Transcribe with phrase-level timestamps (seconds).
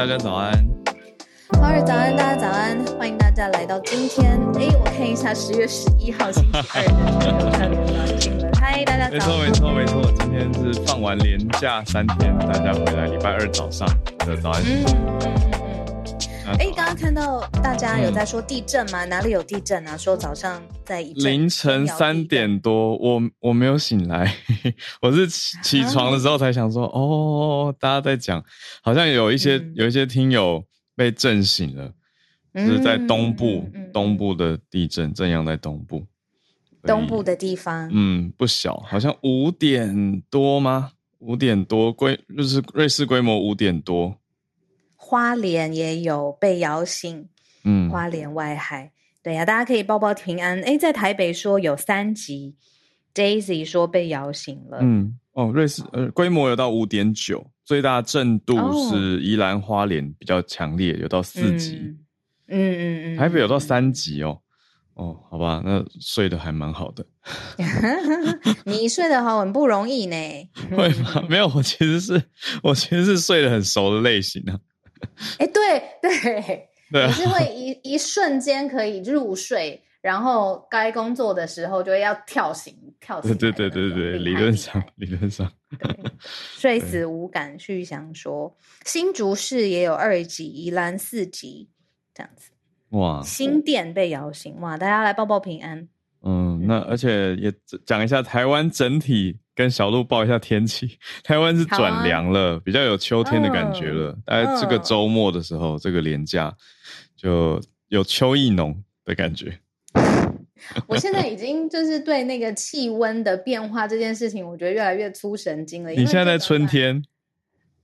[0.00, 0.50] 大家早安。
[1.60, 4.40] 好日早安，大家早安，欢迎大家来到今天。
[4.58, 6.82] 哎，我看一下十月十一号星期二
[7.18, 8.50] 的特别新闻。
[8.58, 9.12] 嗨，大家早。
[9.12, 10.00] 没错，没错，没错。
[10.18, 13.86] 今天是放完连假三天，大家回来，礼拜二早上
[14.20, 14.62] 的早安。
[14.64, 15.59] 嗯
[16.58, 19.04] 哎，刚刚看到大家有在说地震吗？
[19.04, 19.96] 嗯、哪里有地震啊？
[19.96, 24.34] 说早上在凌晨三点多，我我没有醒来，
[25.00, 28.44] 我是起起床的时候才想说，啊、哦，大家在讲，
[28.82, 30.64] 好像有一些、嗯、有一些听友
[30.96, 31.92] 被震醒了，
[32.54, 36.04] 嗯、就是在东部、东部的地震，震央在东部，
[36.82, 40.90] 东部的地方，嗯，不小，好像五点多吗？
[41.18, 44.16] 五点多规就是瑞士规模五点多。
[45.10, 47.28] 花莲也有被摇醒，
[47.64, 48.92] 嗯，花莲外海，
[49.24, 50.60] 对呀、啊，大家可以报报平安。
[50.62, 52.54] 哎，在台北说有三级
[53.12, 58.54] ，Daisy 说被摇醒了，嗯，哦，瑞士呃规模有到五点九，最大震度
[58.88, 61.98] 是宜兰花莲比较强烈，有到四级，嗯
[62.46, 64.38] 嗯嗯，嗯台北有到三级哦，
[64.94, 67.04] 哦，好吧，那睡得还蛮好的，
[68.64, 70.16] 你睡得好很不容易呢，
[70.70, 71.26] 会吗？
[71.28, 72.22] 没有，我其实是
[72.62, 74.56] 我其实是睡得很熟的类型啊。
[75.38, 83.36] 哎，对对，对啊、你是会一一瞬间可以入睡，然后该工作的时候就要跳醒，跳醒。
[83.36, 85.50] 对对对对对，理论上理论上，
[86.56, 87.58] 睡死无感。
[87.58, 91.68] 旭翔说，新竹市也有二级，宜兰四级，
[92.14, 92.50] 这样子。
[92.90, 93.22] 哇！
[93.22, 94.76] 新店被摇醒，哇！
[94.76, 95.88] 大家来报报平安。
[96.22, 97.52] 嗯，那而且也
[97.86, 99.38] 讲一下台湾整体。
[99.60, 104.16] 跟小鹿报一下天气，台湾是转凉了，啊、比较有秋天的感觉了。
[104.24, 106.50] 大概、哦、这个周末的时候，哦、这个连假
[107.14, 109.60] 就有秋意浓的感觉。
[110.88, 115.90] 我现在已经就是对那个气温的变化这件事情，我觉得越来越粗神经了。
[115.90, 117.04] 你现在在春天？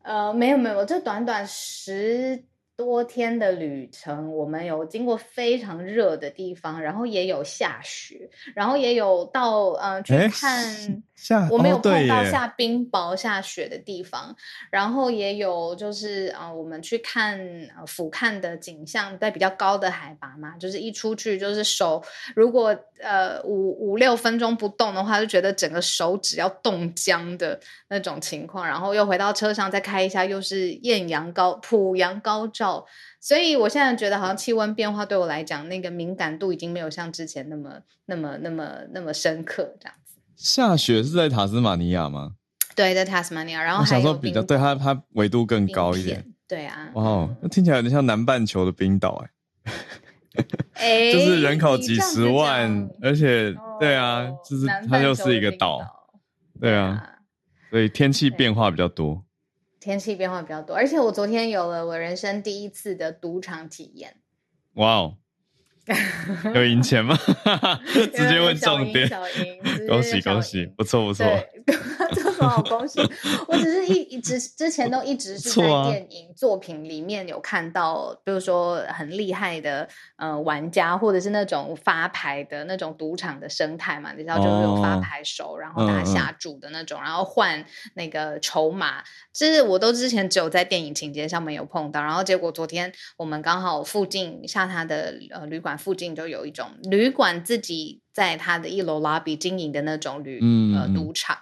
[0.02, 2.42] 呃，没有没有，这短短十。
[2.78, 14.36] 多天的旅程，我们有经过非常热的地方，然后也有下雪，然后也有到呃去看，下我没有碰到下冰雹、下雪的地方，
[14.70, 17.38] 然后也有就是啊、呃，我们去看
[17.76, 22.02] 呃俯瞰的景象，在比较高的海拔嘛，就是一出去就是手
[22.34, 32.84] 如果呃五五六分钟不动的话，就觉得整个手指要冻僵的那种情况，然后又回到车上再开一下，又是艳阳高普阳高照。
[33.18, 40.05] 所以，我现在觉得好像气温变化对我来讲，那个敏感度已经没有像之前那么、那么、那么、那么深刻这样子。
[40.36, 42.34] 下雪是在塔斯马尼亚吗？
[42.74, 43.62] 对，在塔斯马尼亚。
[43.62, 46.24] 然后还有比较，对它它纬度更高一点。
[46.46, 46.90] 对啊。
[46.94, 49.30] 哇、嗯，那听起来有点像南半球的冰岛哎。
[50.74, 55.80] 哎， 就是人口几十万，而且、哦、对啊，就是它就是一个岛。
[56.60, 57.02] 对啊。
[57.70, 59.24] 所以天气变化比较多。
[59.80, 64.16] 天气变化比较多，而且我昨天有了我人生第一次的赌场体验。
[64.74, 65.16] 哇哦！
[66.54, 67.16] 有赢钱吗？
[67.94, 69.06] 直接问重点。
[69.08, 71.24] 小赢，恭喜恭喜，不错不错。
[72.12, 73.00] 这什么好恭喜？
[73.48, 87.64] 我只是一一直之前都一直是在电影作品里面有看到，比如说很厉害的呃玩家，或者是那种发牌的那种赌场的生态嘛，你知道就是有发牌手，然后他下注的那种，然后换
[87.94, 89.02] 那个筹码，
[89.32, 95.75] 就是我都之前只有在电影情节上面有碰到，然后结果昨天我们刚好附近下他的呃旅馆。
[95.76, 101.38] 附近就有一种旅馆自己在他的一楼 lobby 经营的那种旅、嗯、呃赌场，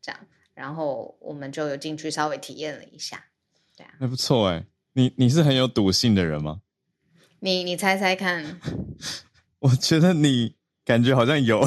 [0.00, 0.20] 这样，
[0.54, 3.24] 然后我们就有进去稍微体验了一下，
[3.76, 6.60] 对啊，还不错哎，你你是很有赌性的人吗？
[7.40, 8.60] 你你猜猜看，
[9.60, 10.54] 我觉得你。
[10.84, 11.60] 感觉好像有，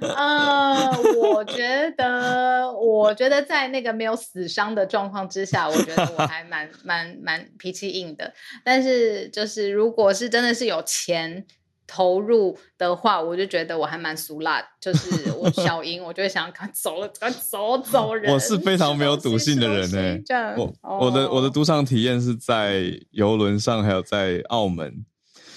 [0.00, 8.34] 呃， 我觉得，我觉得在那个没有死伤的状况之下，我觉得我还蛮蛮蛮脾气硬的。
[8.62, 11.46] 但是，就是如果是真的是有钱
[11.86, 14.62] 投入的话，我就觉得我还蛮俗辣。
[14.78, 18.30] 就是我小英，我就会想要赶走了，赶走走人。
[18.30, 20.22] 我是非常没有赌性的人呢、欸。
[20.54, 20.70] 我
[21.00, 22.82] 我的我的赌场体验是在
[23.12, 25.06] 游轮上，还有在澳门。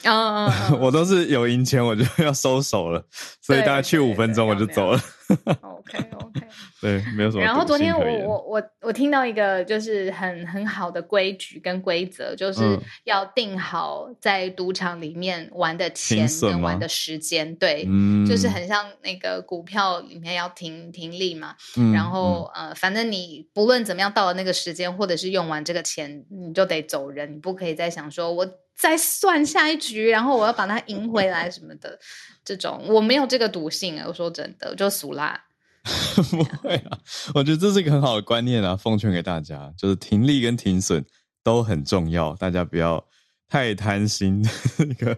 [0.03, 3.03] 啊，uh, uh, uh, 我都是有赢钱我就要收手了，
[3.41, 4.99] 所以大概去五分钟我就走了。
[5.61, 6.41] OK OK，
[6.81, 7.43] 对，没有什么。
[7.43, 21.55] 然后昨天我我我我听到一个就是很很好的规矩跟规则，就是要定好在赌场里面玩的钱跟玩的时间，对，嗯、就是很像那个股票里面要停停利嘛。
[21.77, 28.45] 嗯、然后呃，反正你不论怎么样到了那个时间，或者是用完这个钱，你就得走人，你不可以再想说我。
[28.81, 31.99] 再算下一局，然后我要把它赢回来什么的，
[32.43, 34.05] 这种我没有这个赌性啊！
[34.07, 35.39] 我说真的，我就俗辣。
[36.31, 36.97] 不会啊，
[37.35, 41.05] 我觉得这是一个很好的观念啊，奉劝给大家，就是停利跟停损
[41.43, 43.05] 都很重要，大家不要
[43.47, 44.43] 太贪心。
[44.89, 45.15] 一个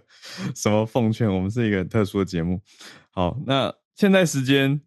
[0.54, 1.34] 什么奉劝？
[1.34, 2.60] 我们是一个特殊的节目。
[3.12, 4.82] 好，那现在时间。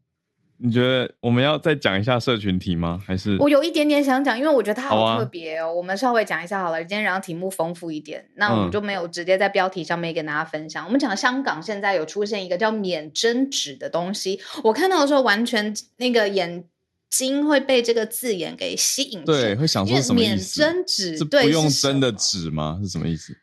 [0.59, 3.01] 你觉得我们要再讲一下社群题吗？
[3.07, 5.67] 还是我有一点点想讲，因为我觉得它好特别哦。
[5.67, 10.85] 啊、我们稍微讲一下好了，今天让题目丰富一点，那我们就没有直接在标题上面跟大家分享。
[10.85, 16.65] 嗯、我们讲香港现在有出现一个叫免针纸的东西，我看到的时候完全那个眼
[17.11, 20.61] 睛会被这个字眼给吸引，对，会想说什么意思？
[20.61, 22.79] 免针纸，对不用针的纸吗？
[22.83, 23.37] 是什么意思？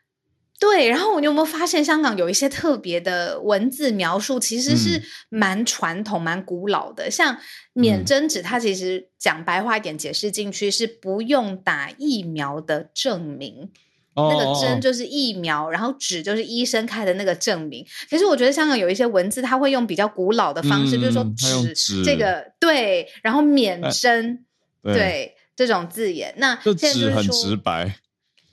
[0.60, 7.12] 对，然后你有没有发现香港有一些特别的文字描述，其实是蛮传统、蛮古老的。
[7.12, 7.38] 像
[7.74, 13.72] 免针纸，它其实讲白话一点解释进去是不用打疫苗的证明。
[14.16, 17.84] 那个针就是疫苗，然后纸就是医生开的那个证明。
[18.08, 24.46] 其实我觉得香港有一些文字，它会用比较古老的方式，就是说纸这个对，然后免针
[24.84, 26.32] 对这种字眼。
[26.38, 27.96] 那就纸很直白。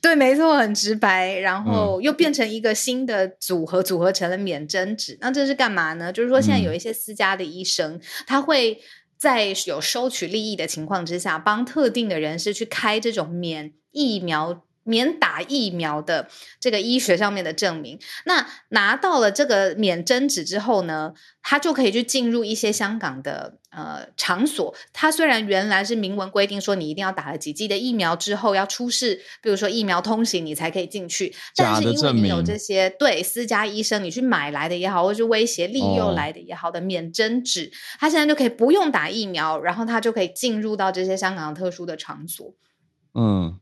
[0.00, 5.18] 对，没错，很直白，然后又变成一个新的组合，嗯、组合成了免针纸。
[5.20, 6.12] 那这是干嘛呢？
[6.12, 8.80] 就是说，现在有一些私家的医生，嗯、他会
[9.18, 14.64] 在有收取利益的情况之下，帮特定的人士去开这种免疫苗。
[14.90, 16.28] 免打疫苗的
[16.58, 24.74] 这个医学上面的证明，那拿到了这个免针纸之后呢，他就可以去进入一些香港的呃场所。
[24.92, 31.32] 他虽然原来是明文规定说你一定要打了几剂的疫苗之后要出示，比如说疫苗通行，你才可以进去。
[31.54, 37.70] 但是因为你有这些对私家医生你去买来的也好，或是威胁利诱来的也好的免针纸，
[38.00, 42.52] 他现在就可以不用打疫苗，然后他就可以进入到这些香港特殊的场所。
[43.14, 43.60] 嗯。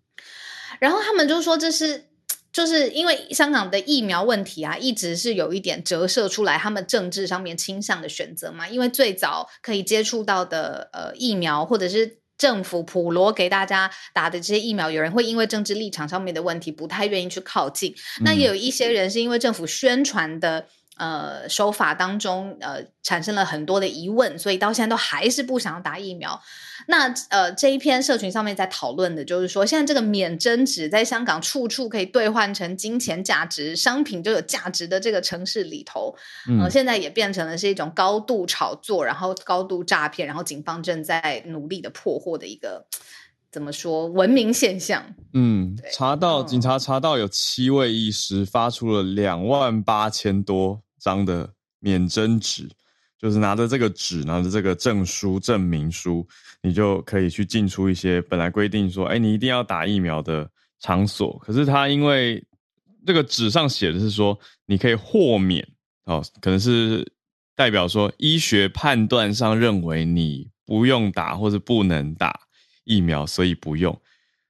[0.79, 2.05] 然后他们就说，这是
[2.53, 8.69] 就是因为香港的疫苗问题啊，一直是有一点折射出来他们政治上面倾向的选择嘛。
[8.69, 17.93] 因为最早可以接触到的呃疫苗，或者是政府普罗给大家打的这些疫苗，有人会因为政治立场上面的问题不太愿意去靠近。
[18.21, 20.67] 嗯、那也有一些人是因为政府宣传的。
[20.99, 26.41] 呃，手法当中，呃，产生了很多的疑问，所以到现在都还是不想要打疫苗。
[26.89, 36.15] 那呃，这一篇社群上面在讨论的就是说，现在这个免针纸在香港处处可以兑换成金钱价值商品，就有价值的这个城市里头，
[36.49, 42.87] 嗯、呃，现在也变成了是一种高度炒作，然后高度诈骗，然后警方正在努力的破获的一个
[43.53, 45.15] 怎么说文明现象？
[45.33, 50.83] 嗯，查到、嗯、警察查到有七位医师发出了两万八千多。
[50.99, 51.49] 张的
[51.81, 52.69] 免征纸，
[53.19, 56.27] 就是拿着这个纸，拿着这个证书、证明书，
[56.63, 60.49] 你就可以去进出一些本来规定说，哎，你一定要打疫苗的
[60.81, 61.39] 场所。
[61.39, 62.45] 可是他因为
[63.07, 65.67] 这个纸上写的是说，你可以豁免
[66.05, 67.11] 哦，可能是
[67.57, 72.41] 代表说医学判断上认为你不用打或者不能打
[72.85, 74.01] 疫苗，所以不用，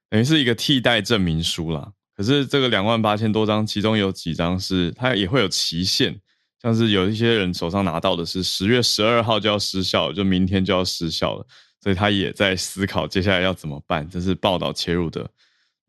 [0.09, 1.91] 等于是一个替代证明书啦。
[2.15, 6.19] 可是这个两万八千多张，其中有几张是它也会有期限。
[6.61, 11.47] 像是有一些人手上拿到的是十月十二号就要失效，就明天就要失效了，
[11.81, 14.09] 所以他也在思考接下来要怎么办。
[14.09, 15.29] 这是报道切入的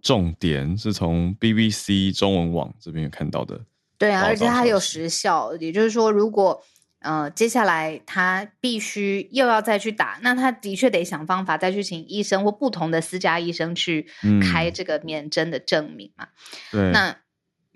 [0.01, 3.61] 重点，是从 BBC 中文网这边有看到的。
[3.99, 6.63] 对啊，而且它有时效，也就是说，如果
[7.01, 14.07] 呃接下来他必须又要再去打，那他的确得想方法再去请医生或不同的私家医生去
[14.41, 16.29] 开这个免针的证明嘛。
[16.73, 17.17] 嗯、对，那。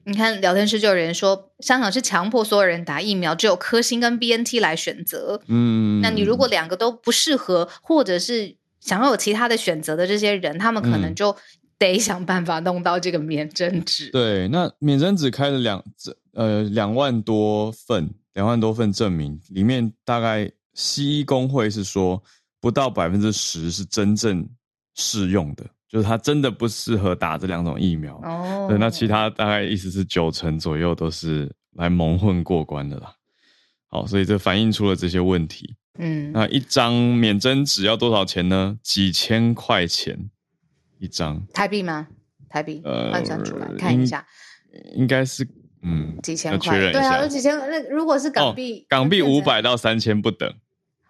[0.07, 5.41] 你看聊天室就有人说，香港是强迫所有人打疫苗，只有科兴跟 BNT 来选择。
[5.47, 11.35] 嗯，那你如果两个都不适合，或者是想要有其他的选择的这些人，他们可能就
[11.79, 14.11] 得想办法弄到这个免针纸。
[14.13, 15.83] 对，那免针纸开了两
[16.35, 22.23] 呃两万多份，两万多份证明里面，大概西医工会是说
[22.61, 24.47] 不到百分之十是真正
[24.95, 25.65] 适用的。
[25.95, 33.15] 就是它真的不适合打这两种疫苗哦，对，那其他大概意思是九成左右都是来蒙混过关的啦。
[33.87, 35.77] 好，所以这反映出了这些问题。
[36.01, 38.77] 嗯，那一张免针纸要多少钱呢？
[38.83, 40.31] 几千块钱
[40.99, 42.09] 一张，台币吗？
[42.49, 44.27] 台币，呃，换算出来看一下，
[44.97, 45.47] 应该是
[45.83, 47.57] 嗯几千块，对啊，有几千。
[47.57, 50.53] 那如果是港币，哦，港币五百到三千不等。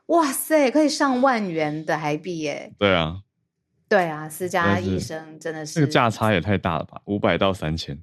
[0.09, 2.75] 哇塞，可以上万元的台币耶！
[2.79, 3.21] 对啊。
[3.95, 7.97] 对啊，私家医生真的是这个价差也太大了吧，五百到三千。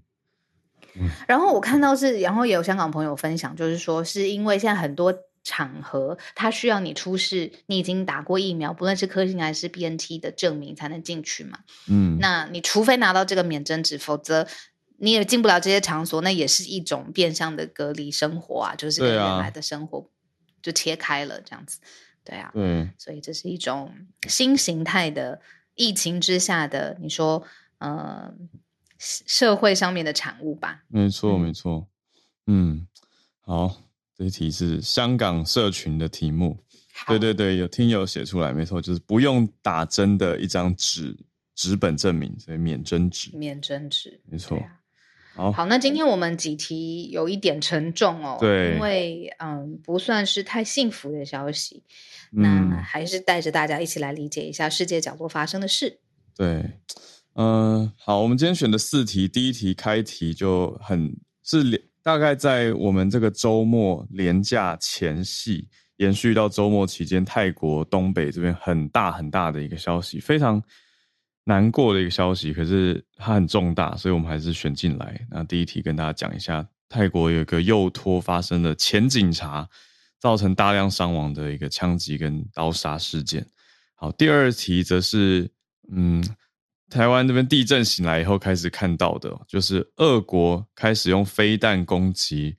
[0.95, 11.59] 嗯，然后我看到是，然后也有香港朋友分享，就是说是因为现在很多场合，他需要你出示你已经打过疫苗，不论是科兴还是 BNT 的证明才能进去嘛。
[11.89, 14.47] 嗯，那你除非拿到这个免针纸，否则
[14.97, 20.09] 你也进不了这些场所，那也是一种变相的隔离生活啊，就是跟原来的生活
[20.61, 21.81] 就切开了这样子。
[22.23, 23.93] 对啊，嗯，所以这是一种
[24.27, 25.41] 新形态的
[25.75, 27.43] 疫情之下的，你说，
[27.79, 28.33] 呃，
[28.99, 30.83] 社会上面的产物吧？
[30.87, 31.87] 没错，没错，
[32.47, 32.87] 嗯，
[33.41, 33.81] 好，
[34.15, 36.57] 这一题是香港社群的题目，
[37.07, 41.17] 对对对，有听友写出来，没错，就是不用打针的一张纸
[41.55, 44.61] 纸本证明，所以免针纸，免针纸，没错。
[45.33, 51.83] 好，好，那今天我们几题有一点沉重哦，对，因为嗯，不算是太幸福的消息，
[52.35, 55.99] 嗯，那还是带着大家一起来理解一下世界角落发生的事。
[56.35, 56.47] 对，
[57.35, 70.61] 嗯、呃，好，我们今天选的四题，第一题开题就很是大概在我们这个周末连假前夕，延续到周末期间，泰国东北这边很大很大的一个消息，非常。
[71.45, 75.25] 难过的一个消息，可是它很重大，所以我们还是选进来。
[75.31, 79.67] 那第一题跟大家讲一下，泰国有一个幼托发生的前警察
[80.19, 83.43] 造成大量伤亡的一个枪击跟刀杀事件。
[83.95, 85.49] 好，第二题则是，
[85.91, 86.23] 嗯，
[86.91, 92.55] 台湾这边地震醒来以后开始看到的，就是俄国开始用飞弹攻击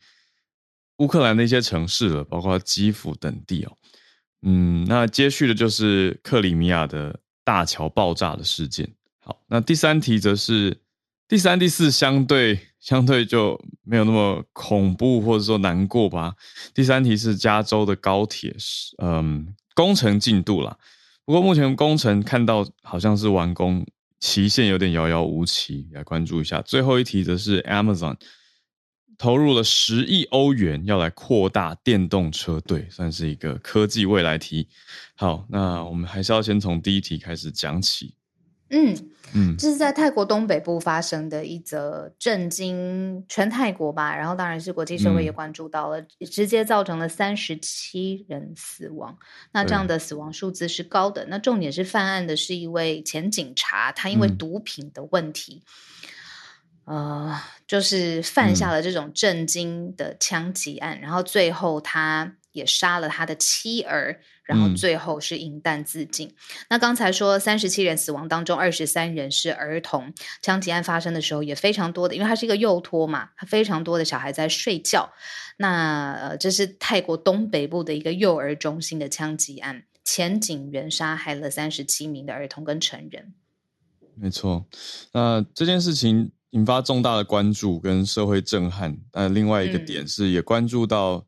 [0.97, 3.77] 乌克兰的一些城市了，包括基辅等地哦。
[4.43, 7.21] 嗯，那接续的就是克里米亚的。
[7.44, 8.88] 大桥爆炸的事件。
[9.20, 10.76] 好，那第三题则是
[11.28, 16.34] 第三、第四相对相对就没有那么恐怖或者说难过吧。
[16.75, 18.54] 第三题是加州的高铁，
[19.02, 20.76] 嗯，工程进度啦。
[21.25, 23.87] 不过目前工程看到好像是完工
[24.18, 26.61] 期限有点遥遥无期，来关注一下。
[26.62, 28.16] 最后一题则是 Amazon。
[29.19, 34.69] 投入了十亿欧元，要来扩大电动车队，算是一个科技未来题。
[35.14, 38.14] 好，那我们还是要先从第一题开始讲起。
[38.71, 38.97] 嗯
[39.35, 49.16] 嗯，这是在泰国东北部发生的一则震惊全泰国吧，然后当然是国际社会也关注到了，嗯、直接造成了三十七人死亡。
[49.52, 51.26] 那这样的死亡数字是高的。
[51.26, 55.62] 那重点是犯案的是一位前警察，他因为毒品的问题。
[55.64, 55.69] 嗯
[56.85, 66.27] 呃，就是犯下了这种震惊的枪击案，嗯，然后最后他也杀了他的妻儿，然后最后是饮弹自尽。
[66.29, 66.35] 嗯、
[66.71, 70.12] 那刚才说三十七人死亡当中，二十三人是儿童。
[70.43, 75.12] 枪击案发生的时候也非常多的，因为他是一个幼托嘛，他非常多的小孩在睡觉。
[75.59, 83.33] 那呃，这是泰国东北部的一个幼儿中心的枪击案，前警员杀害了三十七名的儿童跟成人。
[84.17, 84.67] 没错，
[85.12, 86.33] 那这件事情。
[86.52, 91.26] 引发重大的关注跟社会震撼，但另外一个点是也关注到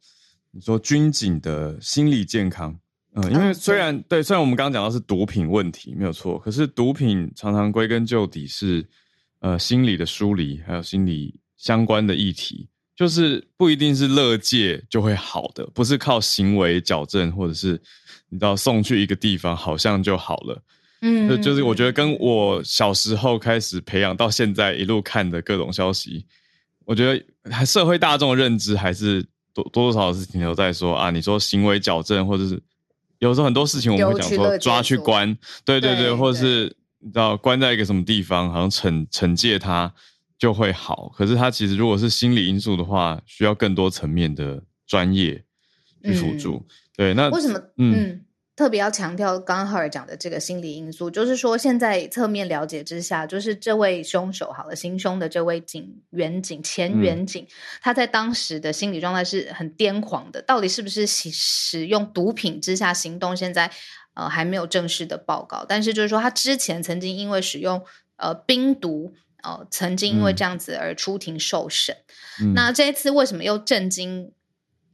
[0.51, 2.79] 你说军警的心理健康，
[3.15, 8.87] 嗯，因为虽然对，虽然我们刚刚讲到是毒品问题没有错，可是毒品常常归根究底是
[9.41, 17.81] 呃心理的疏离，还有心理相关的议题，就是不一定是乐界就会好的，不是靠行为矫正或者是
[18.29, 20.63] 你知道送去一个地方好像就好了。
[21.07, 26.25] 嗯，就就是我觉得跟我小时候开始培养到现在一路看的各种消息，
[26.87, 32.59] 我觉得还社会大众的认知还是多多多少少是停留在说啊，你说行为矫正，或者是
[33.19, 39.93] 有时候很多事情我们会讲说抓去关，对对对，或者是你知道关在一个什么地方，好像惩惩戒他
[40.39, 41.13] 就会好。
[41.15, 45.45] 可是他其实如果是心理因素的话，需要更多层面的专业
[46.03, 46.65] 去辅助。
[46.97, 47.61] 对，那为什么？
[47.77, 48.24] 嗯。
[48.57, 57.45] 特别要强调刚刚浩尔讲的这个心理因素，就是说现在侧面了解之下，就是这位凶手好了，行凶的这位警员警前员警，
[57.83, 60.41] 他在当时的心理状态是很癫狂的。
[60.43, 63.37] 到底是不是使使用毒品之下行动？
[63.37, 63.69] 现在
[64.15, 67.85] 呃还没有正式的报告，但是就是说他之前曾经因为使用
[68.19, 71.97] 呃冰毒，呃曾经因为这样子而出庭受审。
[72.41, 74.31] 嗯、那这一次为什么又震惊？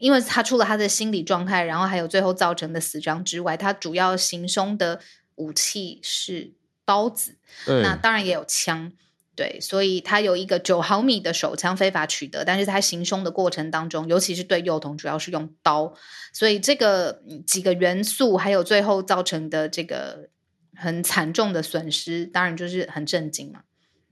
[0.01, 4.99] 因为他除了他的心理状态，然后还有最后造成的死伤之外，他主要行凶的
[5.35, 6.55] 武器是
[6.87, 8.91] 刀子，那当然也有枪，
[9.37, 15.95] 对，所以他有一个九毫米的手枪非法取得，但是他行凶的过程当中，尤其是对幼童，主要是用刀，
[16.33, 20.31] 所以这个几个元素，还有最后造成的这个
[20.75, 23.61] 很惨重的损失，当然就是很震惊嘛。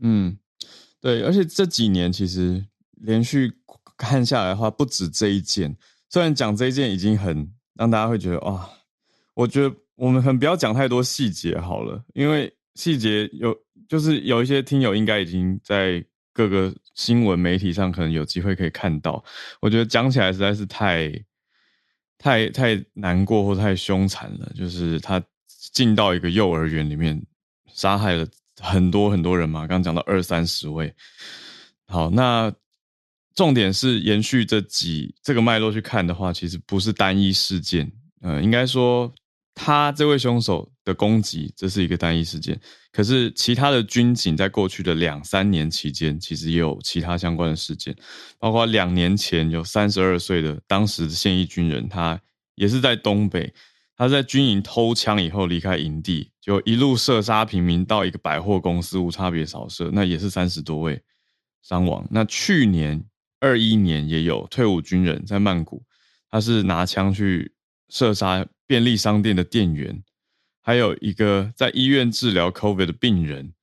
[0.03, 0.37] 嗯，
[1.01, 3.55] 对，而且这几年其实连续。
[3.99, 5.77] 看下来的话，不止这一件。
[6.09, 8.71] 虽然讲这一件已经很让大家会觉得哇，
[9.35, 13.55] 我觉得我们很不要讲太多细节好了，因为细节有
[13.89, 16.03] 就是有一些听友应该已经在
[16.33, 19.23] 各个新闻媒体上可能有机会可以看到。
[19.61, 21.13] 我觉得讲起来实在是太
[22.17, 25.23] 太太难过或太凶残了，就是他
[25.73, 27.21] 进到一个幼儿园里面，
[27.75, 28.27] 杀害了
[28.61, 29.61] 很多很多人嘛。
[29.67, 30.95] 刚刚讲到二三十位，
[31.87, 32.51] 好那。
[33.39, 37.89] 重点是延续这几这个脉络去看的话，其实不是单一事件，
[38.21, 39.15] 呃，应该说
[39.55, 42.61] 他这位凶手的攻击，这是一个单一事件。
[42.91, 47.95] 可是其他的军警在过去的两三年期间，其实也有其他相关的事件，
[48.41, 52.21] 包括两年前有三十二岁的当时的现役军人，他
[52.57, 53.55] 也是在东北，
[53.97, 61.01] 他在军营偷枪以后离开营地，就一路射杀平民到一个百货公司无差别扫射，那也是三十多位
[61.63, 62.05] 伤亡。
[62.11, 63.01] 那去年
[63.41, 65.83] 二一年也有退伍军人在曼谷，
[66.31, 67.53] 他是拿枪去
[67.89, 70.03] 射杀便利商店的店员。
[70.61, 73.55] 还有一个在医院治疗 COVID 的病人，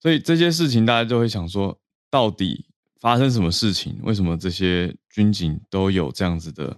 [0.00, 1.78] 所以这些事情大家就会想说，
[2.10, 2.64] 到底
[2.98, 3.98] 发生什么事情？
[4.02, 6.74] 为什么这些军警都有这样子的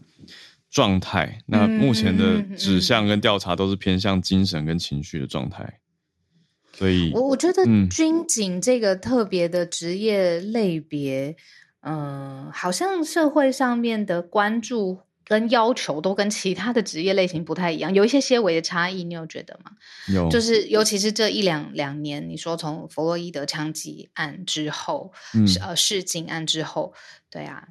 [0.70, 1.40] 状态？
[1.46, 5.78] 那目前的指向跟调查都是偏向精神跟情绪的状态。
[6.72, 11.36] 所以，我我觉得军警这个特别的职业类别，
[11.86, 14.98] 嗯、呃，好像社会上面的关注。
[15.28, 19.72] 跟要求都跟其他的职业类型不太一样，有一些些微的差异，你有觉得吗？
[20.06, 26.94] 有，就是尤其是这一两两年，你说从弗洛伊德枪击案之后，嗯，呃，市警案之后，
[27.28, 27.66] 对啊，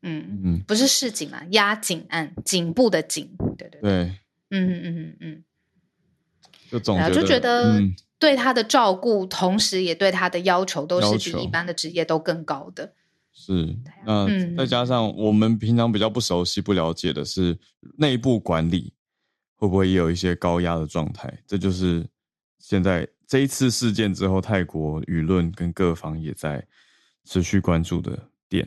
[0.00, 3.90] 嗯嗯，不是市警啊，压警案，颈部的颈，对对对，
[4.48, 5.44] 嗯嗯嗯嗯，
[6.70, 7.82] 就总就觉得
[8.18, 12.94] 对他的照顾，嗯、同时也对他的要求都是比一般的职业都更高的。
[13.46, 17.54] 是，那再加上我们平常比较不熟悉、不了解的是
[17.98, 18.94] 内部管理
[19.56, 21.30] 会不会也有一些高压的状态？
[21.46, 22.06] 这就是
[22.58, 26.66] 现在这一次事件之后，泰国舆论跟各方也在
[27.26, 28.66] 持续关注的点。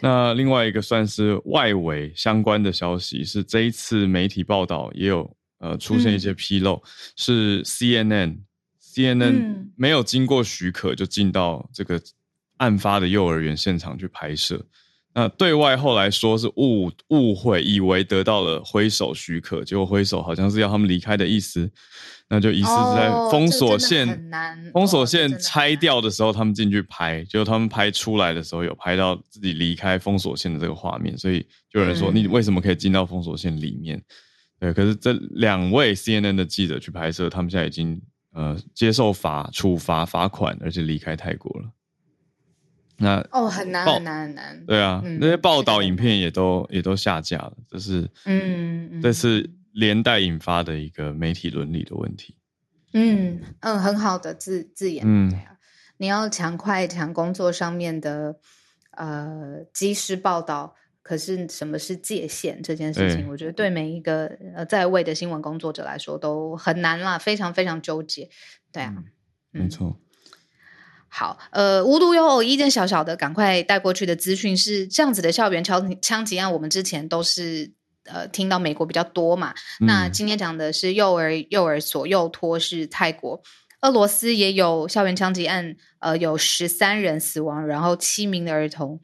[0.00, 8.40] 那另外一个算是外围相关的消息是，这一次媒体报道也有呃出现一些纰漏，嗯、是 CNN
[8.82, 11.98] CNN 没有经过许可就进到这个。
[12.58, 14.64] 案发的幼儿园现场去拍摄，
[15.14, 21.68] 那对外后来说是误误会，以为得到了挥手许可，结果挥手好像是要他们离开的意思，
[22.28, 31.40] 那就疑似是在封锁线，哦、封锁线拆掉的时候，他们进去拍，结果他们拍出来的时候有拍到自己离开封锁线的这个画面，所以
[31.70, 34.00] 就有人说、嗯、你为什么可以进到封锁线里面？
[34.60, 38.00] 对，可是这两位 CNN 的记者去拍摄，他们现在已经
[38.34, 41.70] 呃接受罚处罚罚款，而且离开泰国了。
[42.98, 44.66] 那哦，很难很难很难。
[44.66, 52.36] 对啊，嗯、那些报道影片也都也都下架了，这是嗯，这是连带引发的一个媒体伦理的问题。
[52.92, 55.04] 嗯嗯，很好的字字眼。
[55.06, 55.56] 嗯，对啊，
[55.98, 58.36] 你要强快强工作上面的
[58.92, 68.28] 呃及时报道，可是什么是界限这件事情，对我觉得对每一个呃在位的新闻工作者来说都很难啦，非常非常纠结。
[68.72, 69.04] 对啊，嗯、
[69.62, 69.96] 没错。
[71.10, 77.72] 好，呃，无独有偶，一件小小的赶快带过去的资讯是这样子的：校园枪枪击案，我们之前都是
[78.04, 79.54] 呃听到美国比较多嘛。
[79.80, 83.42] 嗯、那今天讲的是幼儿幼儿所幼托是泰国，
[83.80, 89.00] 俄罗斯也有校园枪击案，呃，有十三人死亡，然后七名的儿童，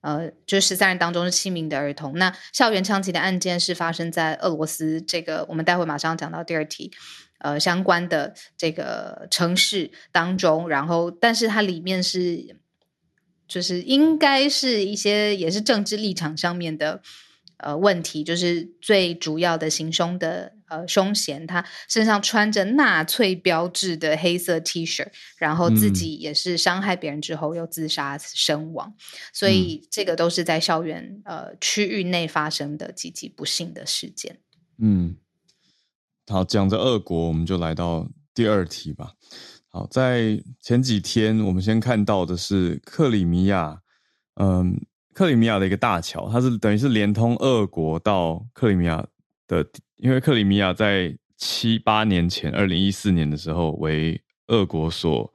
[0.00, 2.18] 呃，就十三人当中是七名的儿童。
[2.18, 6.90] 那校园枪击的案件是发生在俄罗斯，这个我们待会马上讲到第二题。
[7.44, 12.56] 呃，相关的这个城市当中，然后，但是它里面是，
[13.46, 17.02] 就是应该是一些也是政治立场上面的
[17.58, 28.96] 呃问题，就是最主要的行凶的呃凶嫌，他身上穿着纳粹标志的黑色 T 恤，然后自己也是伤害别人之后又自杀身亡，嗯、
[29.34, 34.38] 所以这个都是在校园呃区域内发生的极其不幸的事件。
[34.78, 35.16] 嗯。
[36.26, 39.12] 好，讲着俄国，我们就来到第二题吧。
[39.68, 43.78] 好，在前几天，我们先看到的是克里米亚，
[44.36, 44.74] 嗯，
[45.12, 49.06] 克里米亚的一个大桥，它是等于是连通俄国到克里米亚
[49.46, 55.30] 的，因为克里米亚在七八年前，二零一四年的时候为俄国所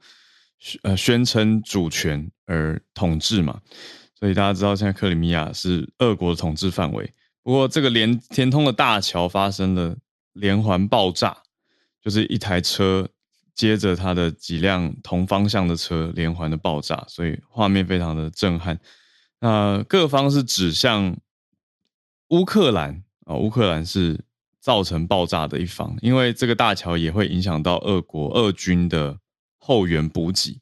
[0.58, 3.60] 宣呃宣称主权而统治嘛，
[4.18, 7.08] 所以大家知道现在克里米亚是俄国的统治范围。
[7.44, 9.96] 不过，这个连连通的大桥发生了。
[10.32, 11.36] 连环爆炸，
[12.02, 13.08] 就是一台车
[13.54, 18.78] 接着它的几辆同方向的车连环的爆炸，所以画面非常的震撼。
[19.40, 21.16] 那各方是指向
[22.28, 24.24] 乌克兰啊，乌克兰是
[24.60, 29.18] 造成爆炸的一方，因为这个大桥也会影响到俄国俄军的
[29.58, 30.58] 后援补给。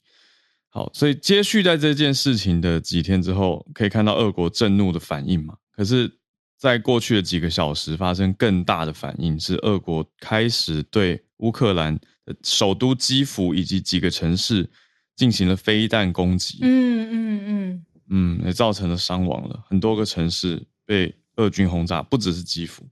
[0.70, 5.56] 好，所以接续在这件事情的几天之后，可以看到俄国震怒的反应嘛？
[5.70, 6.17] 可是。
[6.58, 14.68] 在过去的几个小时，发生更大的反应，是俄国开始对乌克兰的首都基辅以及几个城市
[15.14, 16.58] 进行了飞弹攻击。
[16.62, 22.84] 嗯嗯嗯，嗯，也造成了伤亡了，很多个城市被俄军轰炸，不只是基辅。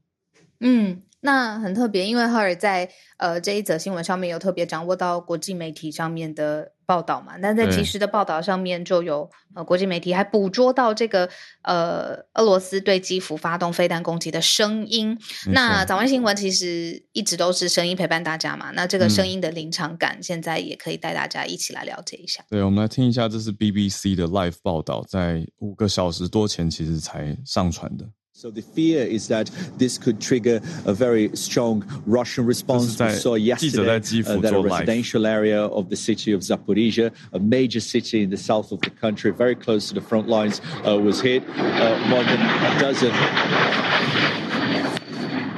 [0.60, 1.02] 嗯。
[1.26, 11.28] 那很特别，因为 Hur 在呃这一则新闻上面有特别掌握到国际媒体上面的报道嘛，但在即时的报道上面就有呃国际媒体还捕捉到这个
[11.62, 15.18] 呃俄罗斯对基辅发动飞弹攻击的声音。
[15.52, 22.44] 那早安新闻其实一直都是声音陪伴大家嘛，那这个声音的临场感现在也可以带大家一起来了解一下。
[22.48, 28.06] 对，我们来听一下，这是 BBC 的 live 报道，在五个小时多前其实才上传的。
[28.35, 32.97] So the fear is that this could trigger a very strong Russian response.
[32.99, 37.81] We saw yesterday uh, that a residential area of the city of Zaporizhia, a major
[37.81, 41.21] city in the south of the country, very close to the front lines, uh, was
[41.21, 41.43] hit.
[41.55, 43.11] Uh, more than a dozen.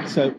[0.06, 0.34] So.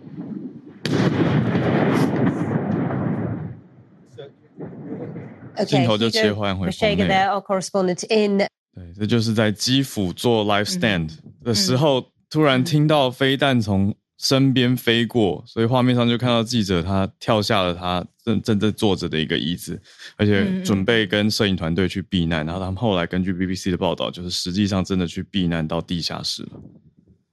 [5.57, 7.07] Okay, 镜头就切换回棚内。
[7.07, 8.45] Our correspondent in.
[8.75, 11.11] 对，这就是在基辅做 live stand
[11.43, 12.11] 的时候。
[12.30, 19.80] 突然听到飞弹从身边飞过，所以画面上就看到记者他跳下了他正正在坐着的一个椅子，
[20.16, 22.44] 而且准备跟摄影团队去避难。
[22.44, 26.50] 然后他们后来根据 BBC 的报道，就是实际上真的去避难到地下室了。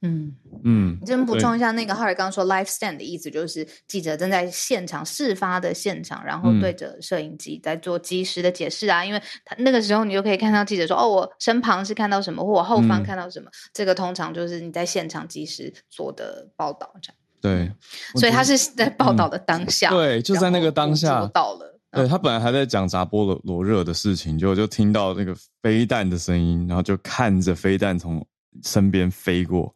[0.04, 0.34] 嗯
[0.70, 17.18] 嗯，这边补充一下，那个哈尔刚说 live stand 的意思就是记者正在现场事发的现场，然后对着摄影机在做及时的解释啊，嗯、因为他那个时候你就可以看到记者说，哦，我身旁是看到什么，或我后方看到什么，嗯、这个通常就是你在现场及时做的报道这样。
[17.40, 17.72] 对，
[18.20, 21.80] 所以他是在报道的当下，嗯、对，就在那个当下到了。
[21.92, 28.26] 对，他本来还在讲扎波罗罗热的事情，就就听到那个飞弹的声音，然后就看着飞弹从
[28.64, 29.74] 身边飞过。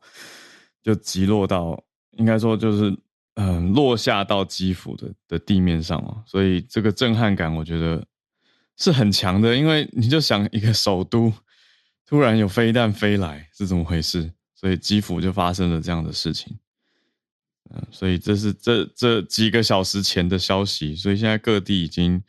[0.81, 2.97] 就击落到，应该说就是，
[3.35, 8.03] 嗯、落下到基辅的的地面上哦，所以这个震撼感，我觉得
[8.77, 9.55] 是很强的。
[9.55, 11.31] 因为你就想一个首都
[12.05, 14.31] 突然有飞弹飞来是怎么回事？
[14.55, 16.55] 所以基辅就发生了这样的事情。
[17.73, 22.21] 嗯、所以这是这这几个小时前的消息，所以现在各地已经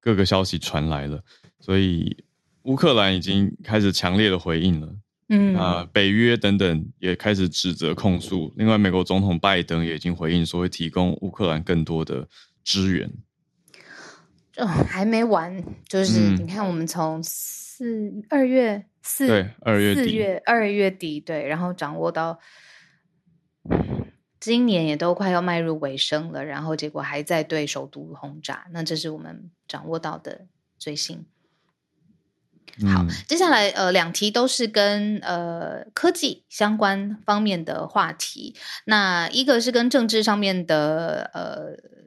[0.00, 1.22] 各个消息传来了，
[1.58, 2.24] 所以
[2.64, 4.94] 乌克兰已经开始强烈的回应了。
[5.32, 8.52] 嗯啊，北约等等也开始指责控诉。
[8.56, 12.28] 另外，美国总统拜登也已经回应说会提供乌克兰更多的
[12.64, 13.08] 支援。
[14.56, 22.38] 哦还没完，就是你看，我们从四二月四对二月四月二月底对，然后掌握到
[24.40, 28.66] 今年也都快要迈入尾声了，然后结果还在对首都轰炸。
[28.72, 31.24] 那这是我们掌握到的最新。
[32.94, 38.54] 好，接下来呃两题都是跟呃科技相关方面的话题，
[38.84, 41.99] 那一个是跟政治上面的呃。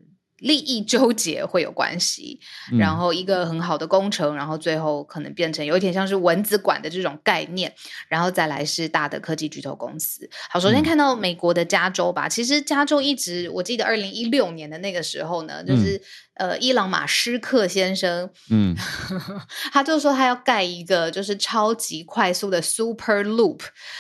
[0.44, 2.40] 利益纠结会有关系，
[2.78, 7.74] 然后一个很好的工程，然后最后可能变成有一点像是蚊子馆的这种概念，
[8.08, 10.30] 然后再来是大的科技巨头公司。
[10.50, 16.02] 好，首先看到美国的加州吧，其实加州一直，我记得二零一六年的那个时候呢，就是。
[16.36, 18.76] 呃，伊朗马斯克先生，嗯，
[19.72, 23.60] 他就说他要盖一个就是超级快速的 Super Loop。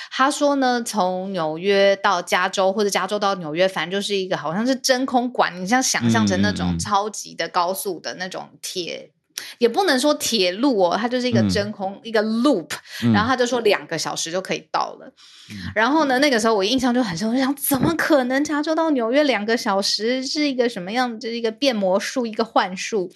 [0.10, 9.12] 他说呢，从纽约到加州或者加州到纽约，反正就是一个好像是真空管，你像想象成那种超级的高速的那种铁。
[9.58, 12.69] 也不能说铁路哦，它就是一个真空、嗯、一个 loop，
[13.12, 15.12] 然后他就说两个小时就可以到了。
[15.50, 21.19] 嗯、然后呢，那个时候我印象就很深，我就想怎么可能加州到纽约两个小时是一个什么样？
[21.19, 23.12] 就是一个变魔术，一个幻术。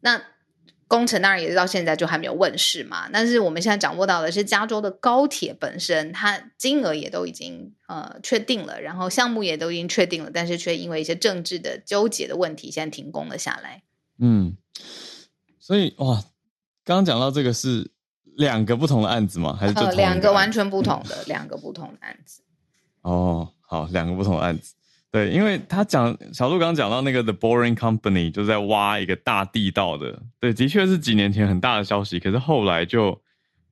[0.00, 0.20] 那
[0.86, 3.08] 工程当然也是到现在就还没有问世嘛。
[3.12, 13.82] 但是我们现在掌握到的是加州的高铁本身，它金额也都已经呃确定了，然后项目也都已经确定了，但是却因为一些政治的纠结的问题，现在停工了下来。
[14.18, 14.56] 嗯。
[15.58, 16.22] 所以哇，
[16.84, 17.90] 刚刚讲到这个是
[18.36, 19.56] 两个不同的案子吗？
[19.58, 22.42] 还是就同两个完全不同的 两个不同的案子？
[23.00, 24.74] 哦，好，两个不同的案子。
[25.14, 33.22] 对，因为他讲小鹿刚刚讲到那个 The Boring Company 就在挖一个大地道的，对，的确是几年前很大的消息，可是后来就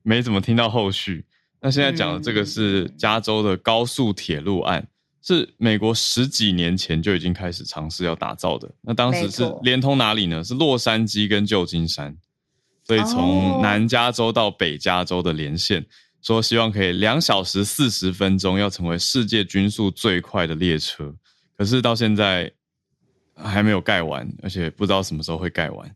[0.03, 1.25] 没怎么听到后续。
[1.59, 4.87] 那现在讲的这个是加州的高速铁路案。
[5.21, 8.69] 是美国十几年前就已经开始尝试要打造的。
[8.81, 10.41] 那当时是连通哪里呢？
[10.41, 12.15] 是洛杉矶跟旧金山，
[12.85, 15.85] 所以从南加州到北加州的连线，
[16.21, 21.13] 说希望可以两小时四十分钟，要成为世界均速最快的列车。
[21.57, 22.51] 可是到现在
[23.35, 25.95] 还没有盖完，而且不知道什么时候会盖完。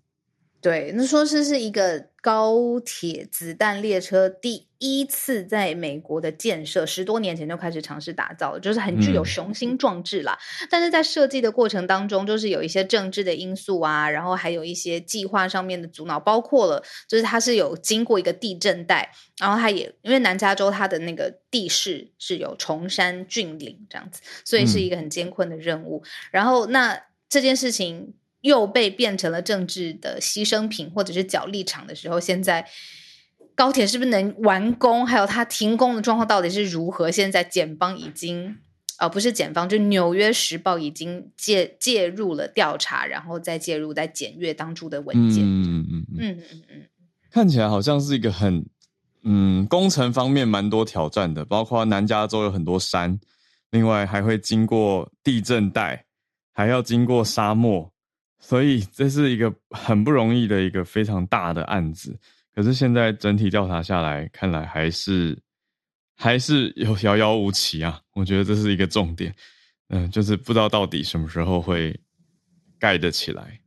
[0.60, 10.38] 对，那说是是一个高铁子弹列车第一次在美国的建设，十多年前就开始尝试打造，就是很具有雄心壮志啦。
[10.62, 19.10] 嗯、但是在设计的过程当中，就是有一些政治的因素啊，然后还有一些计划上面的阻挠，包括了就是它是有经过一个地震带，
[19.40, 26.04] 然后它也因为南加州它的那个地势是有崇山峻岭这样子，所以是一个很艰困的任务。
[26.04, 28.16] 嗯、然后那这件事情。
[28.42, 32.68] 又被变成了政治的牺牲品，或者是角力场的时候，现在
[33.56, 35.06] 高铁是不是能完工？
[35.06, 37.10] 还有它停工的状况到底是如何？
[37.10, 38.56] 现在检方已经，
[39.00, 45.44] 呃，不是检方，就《纽约时报》已经介介入了调查，然后再介入在检阅当初的文件。
[45.44, 46.88] 嗯嗯嗯嗯嗯嗯，
[47.32, 48.64] 看起来好像是一个很
[49.24, 53.20] 嗯工程方面蛮多挑战的，包括南加州有很多山，
[53.72, 56.06] 另外还会经过地震带，
[56.54, 57.92] 还要经过沙漠。
[58.48, 62.18] 所以这是一个很不容易的一个非常大的案子，
[62.56, 65.38] 可是现在整体调查下来，看来还是
[66.16, 68.00] 还是有遥遥无期啊。
[68.14, 69.36] 我觉得这是一个重点，
[69.90, 72.00] 嗯，就是不知道到底什么时候会
[72.80, 73.60] 盖得起来。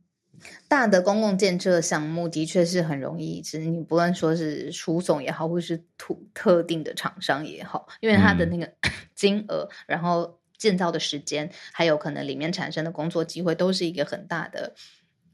[0.67, 8.67] 大的公共建设项目的确是很容易，其实你不论说是输送也好，或是土特定的厂商也好，因为它的那个
[9.13, 10.40] 金额，然后。
[10.61, 14.75] 建造的时间，还有可能里面产生的工作机会，都是一个很大的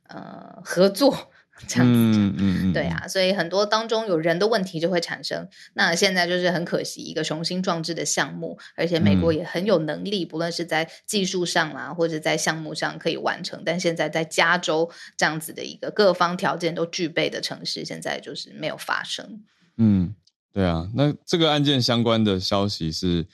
[0.08, 1.30] 呃合作
[1.68, 2.18] 这样子。
[2.18, 5.50] 嗯嗯嗯，对啊，所以很多当中有人的问题就会产生。
[5.74, 13.62] 那现在就是很可惜，一个雄心壮志的项目，而且美国也很有能力，嗯、不论是在技术上啊，或者在项目上可以完成。
[13.66, 19.44] 但现在在加州这样子的一个各方条件都具备的城市，现在就是没有发生。
[19.76, 20.16] 嗯，
[20.54, 23.26] 对啊，那这个案件相关的消息是。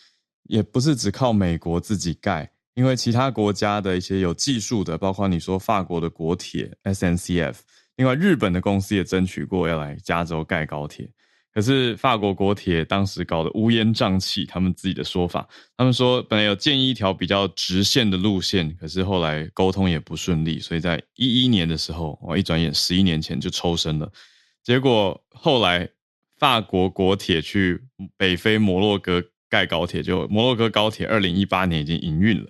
[0.44, 7.56] 也不是只靠美国自己盖，因为其他国家的一些有技术的，包括你说法国的国铁 SNCF，
[7.96, 11.10] 另外日本的公司也争取过要来加州盖高铁，
[11.54, 24.12] 可是法国国铁当时搞得乌烟瘴气，他们自己的说法，他们说本来有建议一条比较直线的路线，可是后来沟通也不顺利，所以在一一年的时候，我一转眼十一年前就抽身了，
[24.64, 25.88] 结果后来
[26.38, 27.82] 法国国铁去
[28.18, 29.24] 北非摩洛哥。
[29.54, 32.50] 盖高铁，就摩洛哥高铁，二零一八年已经营运了，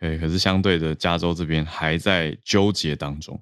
[0.00, 3.40] 对，可是相对的，加州这边还在纠结当中。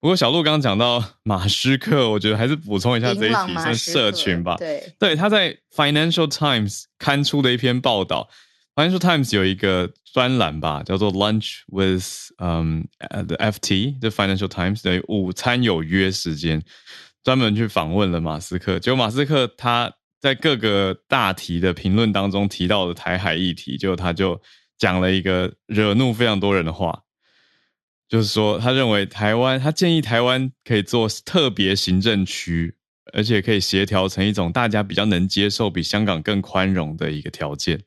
[0.00, 4.56] 不过小鹿刚刚讲到马斯克，我觉得还是补充一下这一题，算社群吧。
[4.56, 8.26] 对，对，他在 Financial Times 刊出的一篇报道
[8.74, 16.62] ，Financial Times 有一个专栏吧，叫做 Lunch with 嗯、um, the FT，就 Financial Times 等于午餐有约时间，
[17.22, 18.78] 专门去访问了马斯克。
[18.78, 19.92] 结果马斯克他。
[20.26, 24.42] 在各个大题的评论当中提到的台海议题，就他就
[24.76, 27.04] 讲了一个惹怒非常多人的话，
[28.08, 32.74] 就是说他认为台湾，他建议台湾可以做特别行政区，
[33.12, 37.80] 而且可以协调成一种大家比较能接受、比香港更宽容的一个条件。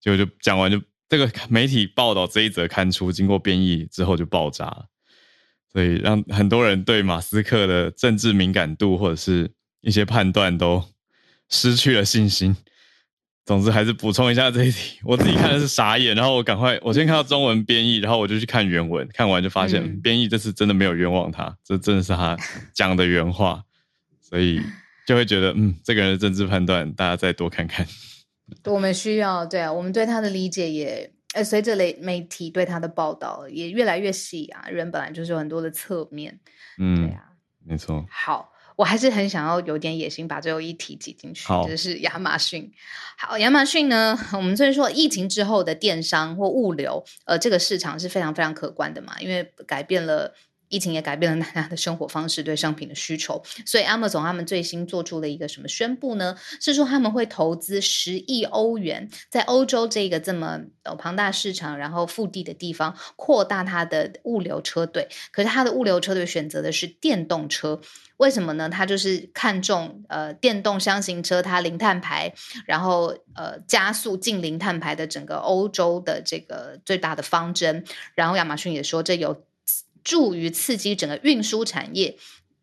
[0.00, 4.86] 结果就讲完，就这个媒体报道这一则刊出，经过编译之后就爆炸了，
[5.72, 9.50] 所以让很多人对马斯克的政治敏感度或者是
[9.80, 10.84] 一些判断都。
[11.50, 12.56] 失去了信心。
[13.46, 15.00] 总之，还是补充一下这一题。
[15.02, 19.08] 我自己看的是傻眼，然后我赶快，我先看到中文编译，然后我就去看原文。
[19.12, 22.36] 看完就发现，编译这次真的没有冤枉他，这真的是他
[22.72, 23.64] 讲的原话，
[24.20, 24.60] 所以
[25.04, 27.84] 就会觉得，嗯，这个人的政治判断，大家再多看看。
[28.66, 34.68] 我们需要，对啊，我们对他的理解也，呃，随着媒媒体对他的报道也越来越细啊。
[34.68, 36.38] 人本来就是有很多的侧面，
[36.78, 37.24] 嗯，对啊，
[37.64, 38.06] 没错。
[38.08, 38.52] 好。
[38.80, 42.72] 我还是很想要有点野心，把最后一题挤进去，就是亚马逊。
[43.18, 50.32] 好，亚马逊呢，我们就是说疫情之后的电商或物流，呃，这个市场是非常非常可观的嘛，因为改变了。
[50.70, 56.36] 疫情也改变了大家的生活方式，对商品的需求，所以 Amazon 他们最新做出了一个什么宣布呢？
[56.60, 60.60] 是说他们会投资十亿欧元，在欧洲这个这么
[60.96, 65.08] 庞大市场，然后腹地的地方扩大它的物流车队。
[65.32, 67.80] 可是它的物流车队选择的是电动车，
[68.16, 68.70] 为什么呢？
[68.70, 72.32] 它就是看中呃电动箱型车，它零碳排，
[72.64, 77.84] 然后呃加速近零碳排的整个欧洲的这个最大的方针。
[78.14, 79.44] 然后亚马逊也说这有。
[80.04, 82.16] 助于刺激整个运输产业，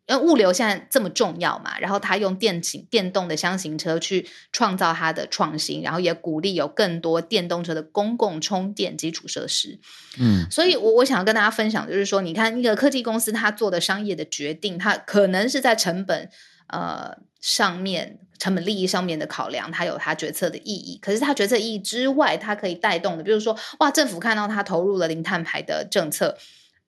[0.06, 9.78] 因为物流现在这么重要嘛，然后他用电型电动的箱型车去创造它的创新，然后也鼓励有更多电动车的公共充电基础设施。
[10.18, 16.30] 嗯，所以我我想要跟大家分享，就是说，你看一个科技公司它做的商业的决定，它可能是在成本
[16.68, 20.98] 呃上面、成本利益上面的考量，它有它决策的意义。
[21.02, 26.38] 可是它决策意义之外，它可以带动的，比如说，哇，政府看到它投入了零碳排的政策。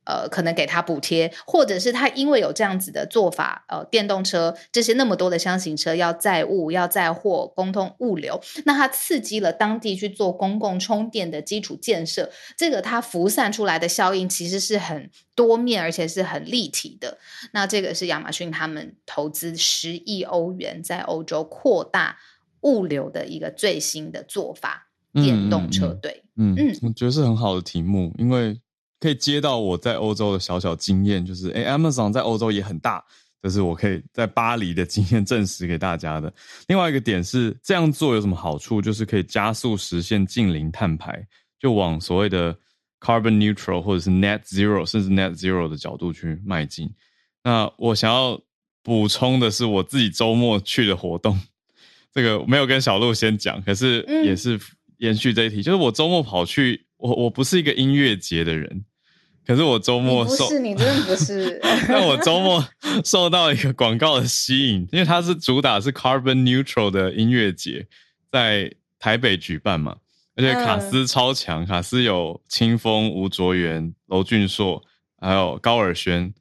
[0.04, 17.18] 呃，可能给他补贴，或者是他因为有这样子的做法，呃，电动车这些那么多的箱型车要载物、要载货、公通物流，那它刺激了当地去做公共充电的基础建设，这个它辐散出来的效应其实是很多面，而且是很立体的。
[17.52, 22.18] 那这个是亚马逊他们投资十亿欧元在欧洲扩大
[22.62, 26.24] 物流的一个最新的做法，电动车队。
[26.36, 28.58] 嗯嗯，嗯，我觉得是很好的题目，因为。
[29.00, 33.02] 可以接到我在欧洲的小小经验，就是诶，Amazon 在欧洲也很大，
[33.42, 36.30] 这是我可以在巴黎的经验证实给大家的。
[36.68, 38.82] 另外一个点是，这样做有什么好处？
[38.82, 41.26] 就是可以加速实现近零碳排，
[41.58, 42.54] 就往所谓的
[43.00, 46.92] carbon neutral 或者是 net zero 甚至 net zero 的角度去迈进。
[47.42, 48.38] 那我想要
[48.82, 51.40] 补充的是，我自己周末去的活动，
[52.12, 54.60] 这个没有跟小鹿先讲，可是也是
[54.98, 58.84] 延续这一题，嗯、就是我周末跑去，我我不是一个音乐节的人。
[59.50, 61.60] 可是我周末受，不是你真的不是。
[61.88, 62.64] 但我周末
[63.04, 67.84] 受到一个广告的吸引，因为它是主打是 carbon neutral 的音乐节，
[68.30, 69.96] 在台北举办嘛，
[70.36, 74.80] 而且卡斯超强，卡斯有清风、吴卓源、娄俊硕，
[75.20, 76.32] 还有高尔宣，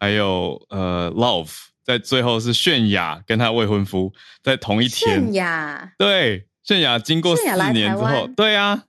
[0.00, 4.10] 还有呃 Love，在最后是泫雅跟他未婚夫
[4.42, 5.22] 在同一天。
[5.22, 7.42] 泫雅对，泫雅经过四
[7.74, 8.84] 年之后，对啊。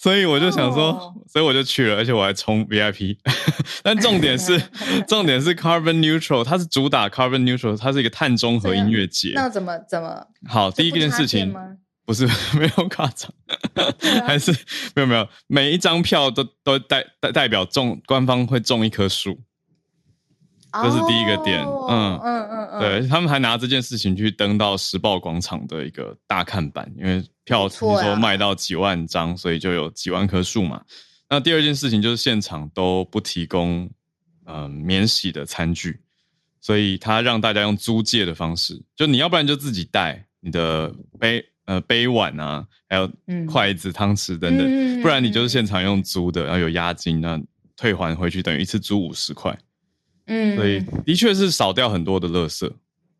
[0.00, 1.12] 所以我就想说，oh.
[1.26, 3.16] 所以我就去了，而且我还充 VIP。
[3.82, 4.56] 但重点是，
[5.08, 9.32] 重点是 Carbon Neutral，它是主打 Carbon Neutral，它是一个碳中和音乐节。
[9.34, 10.24] 那怎么怎么？
[10.48, 11.52] 好，第一件事情
[12.06, 13.28] 不是 没有夸张，
[14.24, 14.52] 还是
[14.94, 19.40] 没有没有，每一张票都都代代代表种官方会种一棵树。
[20.82, 30.82] 这是第一个点，oh, 嗯嗯嗯嗯，对，他们还拿这件事情去登到时报广场的一个大看板，因为票听说卖到几万张，所以就有几万棵树嘛。
[31.28, 33.88] 那第二件事情就是现场都不提供
[34.46, 36.00] 嗯、呃、免洗的餐具，
[36.60, 43.10] 所以他让大家用租借的方式，就你要不然就自己带你的杯呃杯碗啊，还有
[43.46, 47.40] 筷子、汤匙等等，嗯、不然你就是现场用租的，然后有押金，那
[47.76, 49.56] 退还回去等于一次租五十块。
[50.28, 52.70] 嗯，所以的确是少掉很多的垃圾，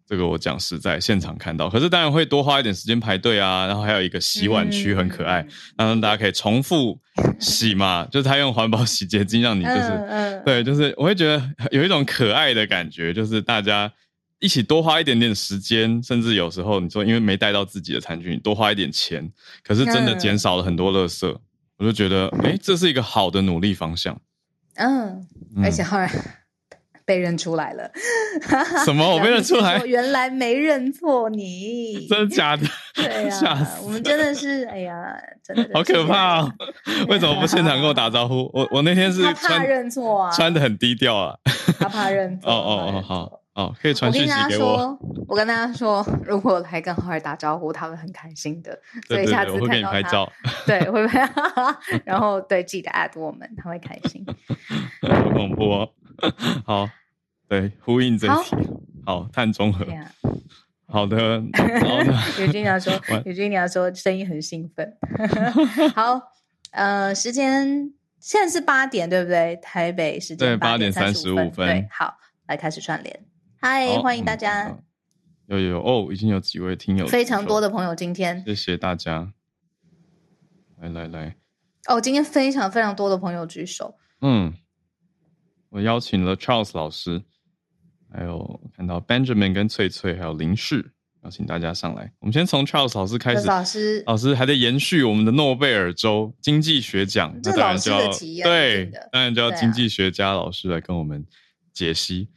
[0.07, 1.69] 这个我讲实在，现场看到。
[1.69, 6.99] 可是当然会多花一点时间排队啊，然后还有一个洗碗区很可爱，让、嗯、大家可以重复
[7.39, 13.93] 洗嘛， 就是他用环保洗洁精让你就是，嗯嗯、对，就是我会觉得有一种可爱的感觉，就是大家
[14.39, 19.31] 一起多花一点点时间，甚至有时候你说因为没带到自己的餐具，你多花一点钱，
[19.63, 21.41] 可是真的减少了很多垃圾，嗯、
[21.79, 24.19] 我就觉得哎，这是一个好的努力方向。
[24.77, 25.27] 嗯，
[25.63, 26.11] 而且后来。
[27.09, 27.91] 被认出来了，
[28.85, 29.03] 什么？
[29.15, 29.79] 我被认出来？
[29.89, 32.67] 原来没认错你， 真的假的？
[32.95, 36.53] 对啊，我们真的是，哎呀，真的好可怕哦！
[37.09, 38.51] 为什么不现场跟我打招呼？
[38.53, 41.35] 我我那天是怕认错啊，穿的很低调啊，
[41.81, 42.51] 他怕认错。
[42.51, 44.99] 哦哦哦，好哦，可以传讯息给我。
[45.27, 48.79] 我跟大家说，如果来跟浩尔打招呼，他会很开心的。
[49.09, 50.31] 所以下次我会给你拍照，
[50.67, 51.27] 对，会拍。
[52.05, 54.25] 然后对，记得 at 我们，他会开心。
[55.03, 55.89] 好恐怖哦！
[56.67, 56.89] 好。
[57.49, 58.57] 对，呼应这一题，
[59.07, 60.13] 好，好碳中和，啊、
[60.87, 61.17] 好的，
[61.81, 62.13] 好的。
[62.39, 62.93] 尤金亚说，
[63.25, 64.99] 尤金亚说，声音很兴奋。
[65.97, 66.21] 好，
[66.73, 69.57] 呃，时间现在是八点，对不对？
[69.63, 71.67] 台北时间八点三十五分。
[71.67, 73.25] 对，好，来开始串联。
[73.59, 74.77] 嗨，欢迎大家。
[75.47, 79.33] 有有有哦，已经有几位听友，非常多的朋友，今天谢谢大家。
[80.83, 81.37] 来来来，
[81.87, 83.97] 哦，今天非常非常多的朋友举手。
[84.21, 84.53] 嗯，
[85.71, 87.23] 我邀请了 Charles 老师。
[88.11, 90.93] 还有看到 Benjamin 跟翠翠，还有林氏，
[91.25, 92.11] 邀请大家上来。
[92.21, 93.47] 我们先从 Charles 老师开始。
[93.47, 98.11] 老师，老师还在延续我们的诺贝尔州经济学奖，那当然就要
[98.45, 101.23] 对，当然就要经济学家老师来跟我们
[101.75, 102.31] 解析。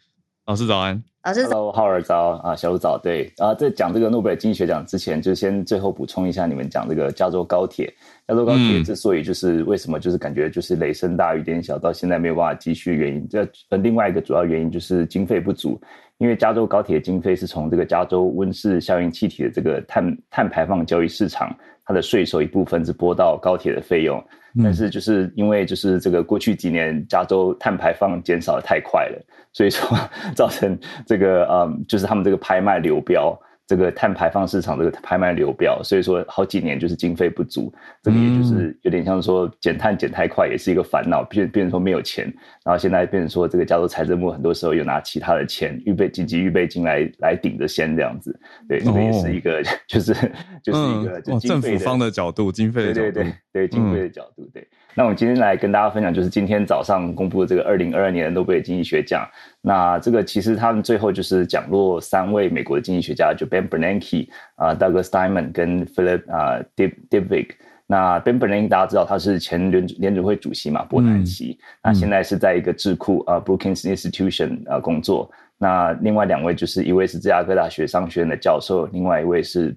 [0.45, 1.01] 老师早安。
[1.23, 2.97] 老师早，浩尔早啊，小鲁早。
[2.97, 7.93] 对啊，在讲这个诺贝尔经济学奖之前，就先最后补充一下，你们讲这个加州高铁。
[8.27, 15.79] 加州高铁之所以就是为什么就是感觉就是雷声大雨点小，到现在没有办法继续的原因，这呃另外一个主要原因就是经费不足，
[16.17, 21.55] 因为加州高铁的经费是从这个加州温室效应气体的这个碳碳排放交易市场，
[21.91, 24.23] 它的税收一部分是拨到高铁的费用，
[24.63, 29.21] 但是就是因为就是这个过去几年加州碳排放减少的太快了。
[29.51, 29.97] 所以说，
[30.33, 33.37] 造成这个嗯，就是他们这个拍卖流标，
[33.71, 42.25] 这个碳排放市场这个拍卖流标，所以说好几年就是经费不足，这个也就是有点像说减碳减太快，也是一个烦恼，变变成说没有钱，
[42.65, 50.13] 然后现在变成说这个加州财政部很多时候又拿其他的钱预备紧急预备金来来顶着先这样子，对，这个也是一个 就是
[50.61, 53.33] 就是一个政府方的角度，经费的角度，对对对。
[53.53, 54.65] 对，金贵的角度，对。
[54.93, 59.27] 那我们今天来跟大家分享，就是今天早上公布的这个二零二二年的诺贝尔经济学奖。
[59.61, 67.49] 那这个其实他们最后就是奖落三位美国的经济学家，就 Ben Bernanke 啊、Douglas Steinman 跟 Philip 啊 Dybvig。
[67.87, 71.57] 那 Ben Bernanke 大家知道他是前联联准会主席嘛，伯南奇。
[71.59, 75.29] 嗯、那现在是在一个智库啊 Brookings Institution 啊工作。
[75.57, 79.75] 那另外两位就是一位是芝加哥大学商学院的教授，另外一位是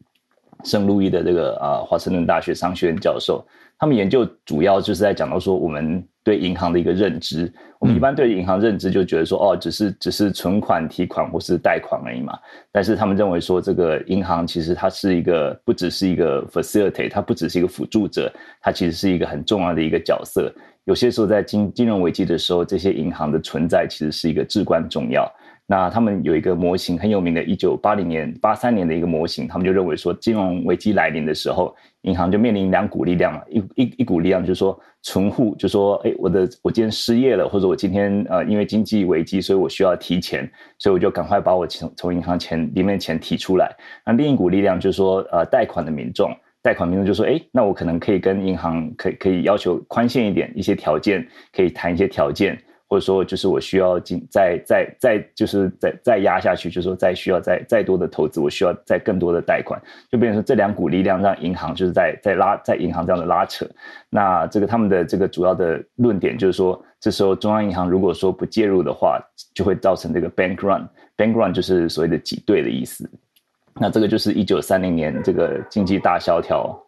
[0.63, 3.45] 圣路易的这个啊华盛顿大学商学院教授。
[3.77, 7.53] 他们研究主要就是在讲到说，我们对银行的一个认知。
[7.81, 12.39] 我们一般对银行认知就觉得说，哦，只是只是存款、提款或是贷款而已嘛。
[12.73, 18.33] 但是他们认为说，这个银行其实它是一个不只是一个 facilitate，它不只是一个辅助者，
[18.63, 20.51] 它其实是一个很重要的一个角色。
[20.85, 25.31] 有些时候在金金融危机的时候，这些银行的存在其实是一个至关重要。
[25.67, 40.47] 那他们有一个模型很有名的，一九八零年、八三年的一个模型，他们就认为说，金融危机来临的时候，银行就面临两股力量嘛，一一一股力量就是说，存户就说，哎，我的我今天失业了，或者我今天呃因为经济危机，所以我需要提钱，
[40.79, 43.75] 所以我就赶快把我从从银行钱里面钱提出来。
[44.05, 52.59] 那另一股力量就是说，呃，贷款的民众，贷款民众就说，哎，那我可能可以跟银行可以可以要求宽限一点，一些条件，可以谈一些条件。
[52.95, 59.83] 或者说，就是我需要进再再再，就是再再压下去，就是说再需要再再多的投资，我需要再更多的贷款，
[60.13, 63.67] 就变成说这两股力量让银行就是在在拉在银行这样的拉扯。
[64.11, 69.19] 那这个他们的这个主要的论点就是说，这时候中央银行如果说不介入的话，
[69.57, 70.89] 就会造成这个 bank run。
[71.17, 73.11] bank run 就是所谓的挤兑的意思。
[73.75, 76.81] 那这个就是一九三零年这个经济大萧条。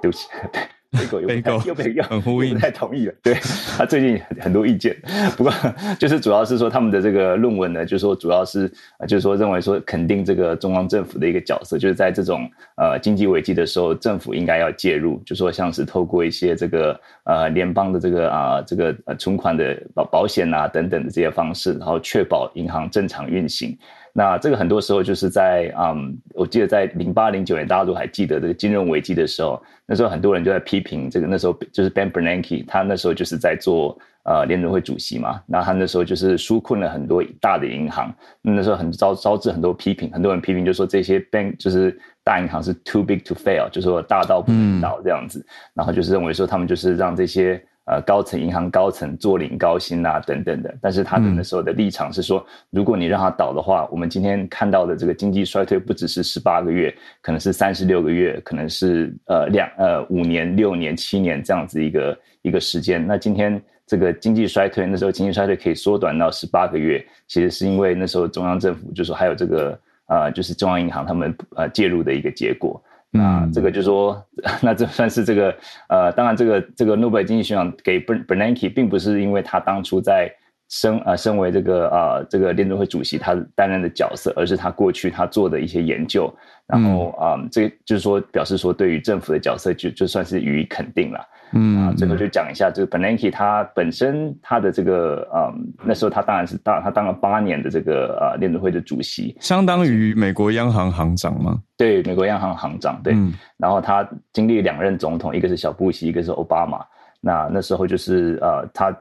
[0.00, 0.62] 对不起，对
[0.92, 1.00] 对。
[1.00, 3.14] 被狗又被狗又被狗很呼应，不太同意了。
[3.22, 3.34] 对，
[3.78, 4.96] 他最近很多意见，
[5.36, 5.52] 不过
[5.98, 8.68] 就是主要是说他们的这个论文呢，就是说主要是
[9.06, 17.00] 就是说认为说肯定这个中央政府的一个角色，就是在这种呃经济危机的时候，政府应该要介入，就说像是透过一些这个
[17.30, 19.62] 呃联邦的这个啊、这个呃存款的
[19.94, 23.78] 保保险啊等等的这些方式，然后确保银行正常运行。
[24.12, 38.12] 那这个很多时候就是在嗯，我记得在零八零九年，大家都还记得这个金融危机的时候，那时候很多人就在批评这个，那时候就是 Ben Bernanke，他那时候就是在做呃联准会主席嘛，那他那时候就是纾困了很多大的银行，
[38.42, 41.96] 那时候很招招致很多批评，很多人批评就说这些 bank 就是
[42.30, 47.60] 大银行是 too big to fail，就是说大到不能倒这样子，然后就是认为说他们就是让这些。
[47.86, 50.72] 呃，高层银行高层坐领高薪啊，等等的。
[50.80, 63.04] 但是他的那时候的立场是说，如果你让他倒的话，我们今天看到的这个经济衰退不只是十八个月，可能是三十六个月，可能是呃两呃五年、六年、七年这样子一个一个时间。
[63.04, 69.76] 那今天这个经济衰退，那时候经济衰退可以缩短到十八个月，其实是因为那时候中央政府就说还有这个
[70.10, 72.82] 呃，就是中央银行他们呃介入的一个结果。
[73.12, 74.22] 那这个就是说，
[74.62, 75.54] 那这算是这个
[75.88, 80.30] 呃，当然这个这个诺贝尔经济学奖给 Bernanke 并不是因为他当初在
[80.70, 86.32] 身呃身为这个呃这个联准会主席他担任的角色，而是他过去他做的一些研究，
[86.64, 91.20] 然后啊、嗯呃，这就是说表示说对于政府的角色就就算是予以肯定了。
[91.52, 101.58] 嗯，啊，最后就讲一下这个 Bernanke 他本身他的这个啊、嗯，那时候他当然是当他当了八年的这个啊联准会的主席，相当于美国央行行长吗？
[101.76, 103.12] 对，美国央行行长对。
[103.14, 106.86] 嗯、然后他经历两任总统，一个是小布希，一个是奥巴马。
[107.20, 108.96] 那那时候就是呃，他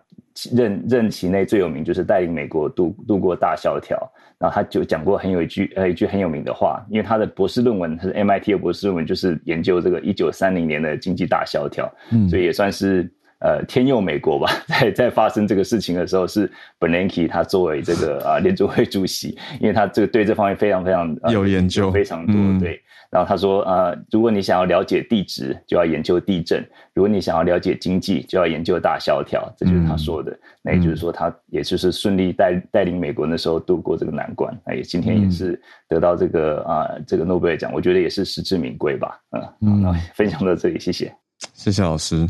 [0.53, 3.97] 任任期内最有名就是带领美国度度过大萧条。
[4.37, 13.11] 然后他就讲过很有一句呃一句很有名的话，因为他的博士论文他是 MIT 的博士论文，就是研究这个一九三零年的经济大萧条，嗯，所以也算是
[13.41, 14.49] 呃天佑美国吧。
[14.65, 22.81] 在在发生这个事情的时候，是 Bernanke 他作为这个啊联储会主席，因为他这个对这方面非常非常、呃、有研究，非常多，嗯、对。
[23.10, 26.62] 然后他说：“呃，如果你想要了解地质，就要研究地震；
[26.93, 30.32] 如果你想要了解经济，就要研究大萧条。”这就是他说的。
[30.32, 34.55] 嗯、那也就是说，他也就是顺利带带领美国那时候度过这个难关。
[34.66, 39.20] 哎，今天也是得到这个啊、这个诺贝尔奖，我觉得也是实至名归吧。
[39.32, 41.12] 嗯，嗯好，那分享到这里，谢谢，
[41.53, 42.28] 谢谢老师。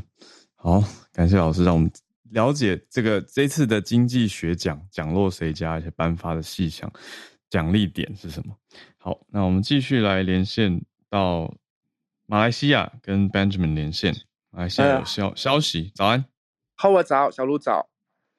[0.56, 0.82] 好，
[1.14, 1.92] 感谢老师，让我们
[2.32, 6.90] 了解这个这次的经济学奖奖落谁家，而且颁发的细项。
[7.50, 8.56] 奖励点是什么？
[8.98, 11.54] 好，那我们继续来连线到
[12.26, 14.16] 马来西亚，跟 Benjamin 连线。
[14.52, 16.26] 马来西亚有消、呃、消息，早安，
[16.76, 17.90] 好，我早，小鹿早。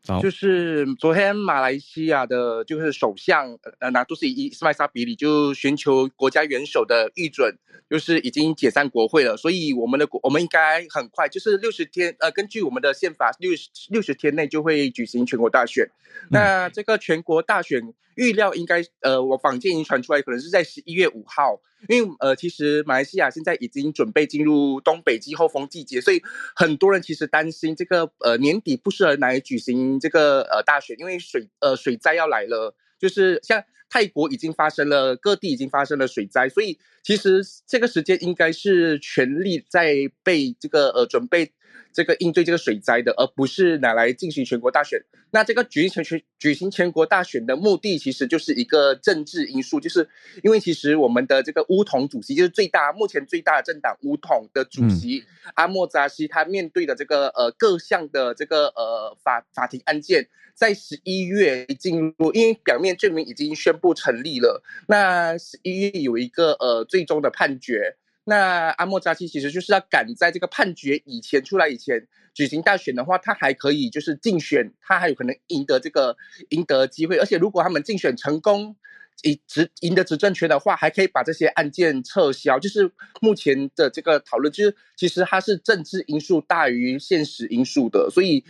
[0.03, 7.59] 早就是昨天马来西亚的，就是首相呃拿督斯里伊斯迈沙比里就寻求国家元首的议准，
[7.89, 9.37] 就是已经解散国会了。
[9.37, 15.85] 所以我们的国我们应该很快，就是六十天呃，根据我们的宪法，六十六十天内就会举行全国大选。
[15.85, 21.59] 嗯、那这个全国大选预料应该呃，我坊间已经传出来，可能是在十一月五号，
[21.89, 26.21] 因为呃，其实马来西亚现在已经准备进入东北季候风季节，所以
[26.55, 41.53] 很多人其实担心这个呃年底不适合来举行这个呃大选，因为水呃水灾要来了，就是像泰国已经发生了，各地已经发生了水灾，所以其实这个时间应该是全力在备这个呃准备。
[41.93, 45.01] 这个应对这个水灾的，而不是拿来进行全国大选。
[45.33, 50.09] 那这个举行全举行全国大选的目的，其实就是一个政治因素，就是
[50.43, 67.97] 因为其实我们的这个乌统主席，就是最大目前最大的政党乌统的主席、嗯、阿莫扎西，他面对的这个呃各项的这个呃法法庭案件，在十一月进入，因为表面证明已经宣布成立了，那十一月有一个呃最终的判决。
[68.31, 76.17] 那阿莫扎西其实就是要赶在这个判决以前出来以前举行大选的话，他还可以就是竞选，他还有可能赢得这个
[76.51, 77.19] 赢得机会。
[77.19, 78.77] 而且如果他们竞选成功，
[79.25, 82.57] 以执赢得执政权的话，还可以把这些案件撤销。
[82.61, 82.89] 就是
[83.21, 88.09] 目前的这个讨论，就是其实它是政治因素大于现实因素的。
[88.11, 88.45] 所以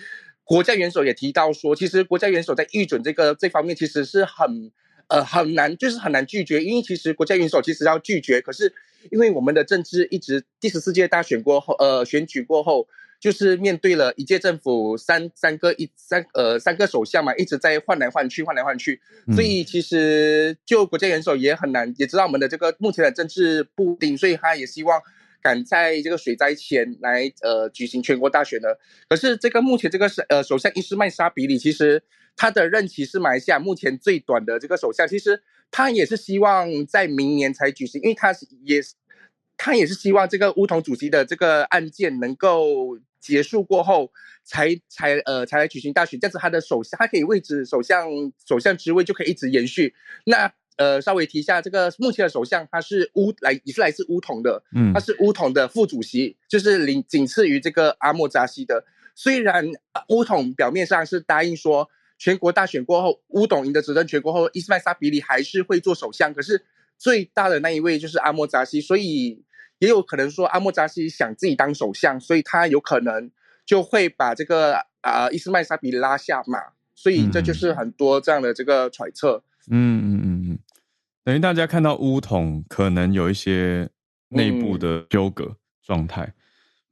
[0.45, 4.71] 国家元首也提到说，其实国家元首在预准这个这方面其实是很
[5.09, 8.75] 呃很难，就是很难拒绝，因为其实国家元首其实要拒绝，可是。
[9.11, 12.87] 因为我们的政治一直第十四届大选过后，呃，选举过后，
[13.19, 19.01] 就是面对了一届政府三三个一三呃三个首相嘛，一直在换来换去，换来换去，
[19.35, 25.01] 所以其实就国家元首也很难，也知道我们的这个目前的政治不定，所以他也希望
[25.43, 28.79] 赶在这个水灾前来呃举行全国大选的。
[29.09, 32.03] 可是这个目前这个是呃首相伊斯麦沙比里，其实
[32.37, 35.43] 他的任期是马来西亚目前最短的这个首相，其实。
[35.71, 38.95] 他也是希望在明年才举行，因为他是也是，
[39.57, 44.11] 他也是希望这个乌统主席的这个案件能够结束过后
[44.43, 48.09] 才，才才呃才来举行大选，这样子他的首相他可以位置首相
[48.47, 49.95] 首相职位就可以一直延续。
[50.25, 58.85] 那呃稍微提一下，这个目前的首相他是乌来也是来自乌统的，嗯，他是乌统的副主席，就是仅仅次于这个阿莫扎西的。
[59.15, 59.71] 虽然
[60.09, 61.89] 乌统表面上是答应说。
[62.21, 66.35] 全国大选过后，乌董赢得执政权过后，伊斯麦沙比里还是会做首相。
[66.35, 66.67] 可是
[66.99, 69.43] 最大的那一位就是阿莫扎西，所以
[69.79, 73.31] 也有可能说阿莫扎西想自己当首相，所以他有可能
[73.65, 76.59] 就会把这个啊、呃、伊斯麦沙比里拉下马。
[76.95, 79.43] 所以这就是很多这样的这个揣测。
[79.71, 80.59] 嗯嗯嗯嗯，
[81.25, 83.89] 等于大家看到乌统可能有一些
[84.29, 86.35] 内部的纠葛状态。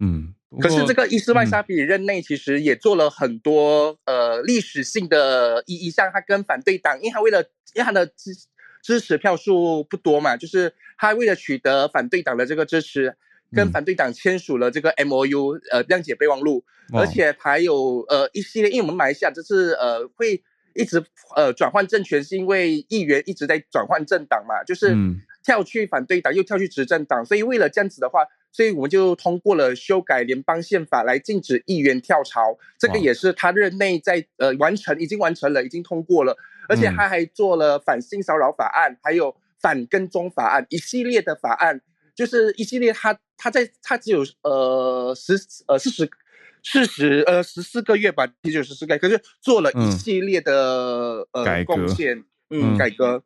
[0.01, 0.35] 嗯。
[0.51, 7.43] 嗯可是这个伊斯曼沙比里任内其实也做了很多、嗯、呃历史性的意义，像他跟反对党，因为他为了
[7.75, 8.35] 因为他的支
[8.83, 13.15] 支持票数不多嘛，就是他为了取得反对党的这个支持，
[13.53, 20.43] 跟反对党签署了这个 MOU 呃谅解备忘录，而且还有呃一系列，因为我们马来西亚这次呃会
[20.73, 21.05] 一直
[21.37, 24.97] 呃转换政权，是因为议员一直在转换政党嘛，就是
[25.45, 28.27] 跳去反对党又跳去执政党，所以为了这样子的话。
[28.51, 36.37] 所以我们就通过了修改联邦宪法来禁止议员跳槽，这个也是他任内在呃完成，已经完成了，已经通过了，
[36.69, 41.81] 而且他还做了反性骚扰法案，还有反跟踪法案，一系列的法案，
[42.15, 45.35] 就是一系列他他在他只有呃十
[45.69, 46.11] 呃四十
[46.65, 53.23] 四十呃十四个月吧，也就十四个月，可是做了一系列的、嗯、呃改，贡献，嗯，改革，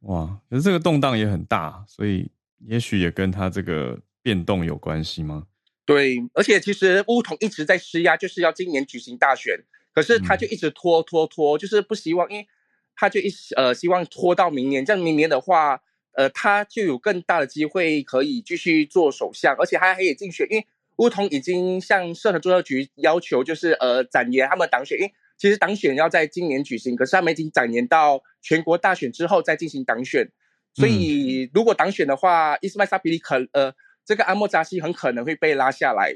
[0.00, 2.30] 哇，可是这个动荡也很大，所以
[2.66, 3.98] 也许也跟他这个。
[4.22, 5.46] 变动有关系吗？
[5.86, 9.58] 对，而且其实巫统一直在施压，就是要今年举行大选，
[9.92, 12.46] 可是他就一直拖拖拖，就是不希望，因为
[12.94, 20.64] 他就一呃希望拖到明年，这样明年的话，呃，他就有更大的机会可以继续做首相，而且他还可以竞选，因为
[20.98, 30.30] 巫统已经向社团注册局要求，就是呃展延他们党选，因为其实党选要在今年举行，可是他们已经展延到全国大选之后再进行党选，
[30.74, 33.74] 所以如果党选的话，伊斯麦沙比利可呃。
[34.10, 36.12] 这个阿莫扎西很可能会被拉下来，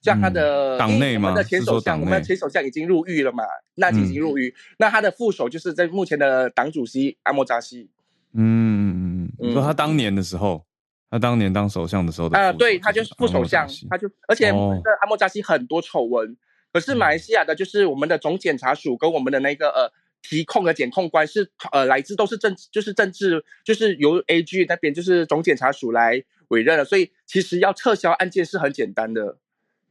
[0.00, 7.90] 像他的党内嘛，我们的前首相，我们的前首相已经入狱了嘛，那进行入狱，嗯、那他的副手就是在目前的党主席阿莫扎西。
[8.32, 10.64] 嗯嗯嗯，说他当年的时候，
[11.10, 16.36] 他当年当首相的时候的，啊、呃，对，他就是副首相，他就而且我们的阿莫扎西很多丑闻，哦、
[16.72, 19.92] 可是马来西亚的就是我们的总检察署跟我们的那个呃
[20.22, 26.24] 提控的检控官是呃来自都是政就是政治就是由 AG 那边就是总检察署来。
[26.48, 29.36] 委任了，所以其实要撤销案件是很简单的，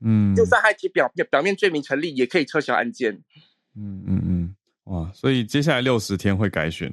[0.02, 3.14] 嗯，就算他表表表面罪名成立，也可以撤销案件。
[3.76, 4.56] 嗯嗯嗯，
[4.86, 6.92] 哇，所以接下来六十天会改选，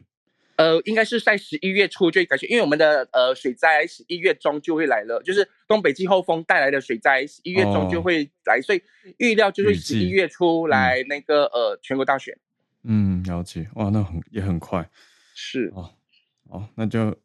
[0.56, 8.82] 呃，应该是在十一月初就会改选，因为我们的呃水灾十一月中就会来了，就是东北季候风带来的水灾，十一月中就会来，哦、所以
[9.16, 12.36] 预料就是十一月初来那个、嗯、呃全国大选。
[12.84, 13.68] 嗯，了解。
[13.74, 14.88] 哇，那很也很快。
[15.34, 15.90] 是哦，
[16.44, 17.16] 哦，那就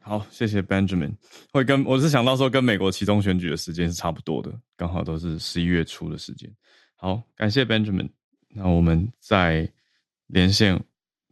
[0.00, 1.14] 好，谢谢 Benjamin。
[1.52, 6.50] 会跟我是想到说，跟美国其中选举的时间是差不多的，刚好都是十一月初的时间。
[6.94, 8.08] 好，感谢 Benjamin。
[8.48, 9.70] 那我们再
[10.28, 10.82] 连线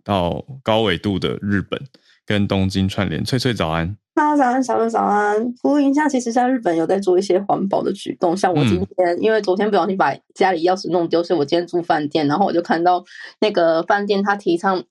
[0.02, 1.82] 到高纬度的日本，
[2.26, 3.24] 跟东京串联。
[3.24, 5.54] 翠翠早安，大家早安，小乐早安。
[5.62, 13.04] 呼应一下，其实在日本有在做一些环保的举动，像我今天，嗯、因为昨天不小心把家里钥匙弄丢，所以我今天住饭店，然后我就看到
[13.40, 14.84] 那个饭店他提倡。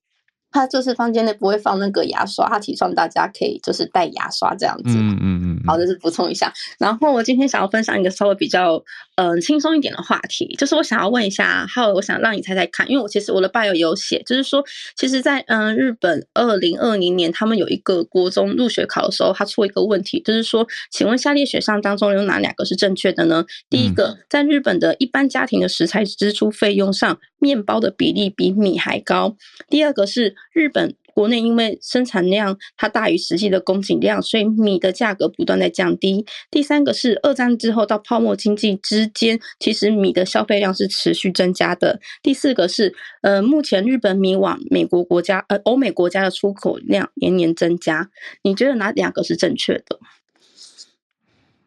[0.56, 5.00] 他就是房间内不会放那个牙刷，他提倡大家可以就是带牙刷这样子。
[5.00, 5.60] 嗯嗯嗯。
[5.66, 6.54] 好，就是补充一下。
[6.78, 8.80] 然后我今天想要分享一个稍微比较
[9.16, 14.64] 嗯、呃、轻松一点的话题，就是我想要问一下，还有我想让你猜猜看，因为我其实我的 bio 有写，就是说，
[14.95, 23.45] 其实在嗯、呃、日本二零二零年他们有一个国中入学考的时候，他出一个问题，就是说，请问下列选项当中有哪两个是正确的呢？
[23.70, 29.36] 第一个，在日本的一般家庭的食材支出费用上，面包的比例比米还高。
[29.70, 30.36] 第二个是。
[30.53, 36.26] 日本国内因为生产量它大于实际的供给量，所以米的价格不断在降低。
[36.49, 41.99] 第三个是二战之后到泡沫经济之间，其实米的消费量是持续增加的。
[42.22, 48.09] 第四个是，呃，目前日本米往美国国家、呃欧美国家的出口量年年增加。
[48.41, 49.99] 你觉得哪两个是正确的？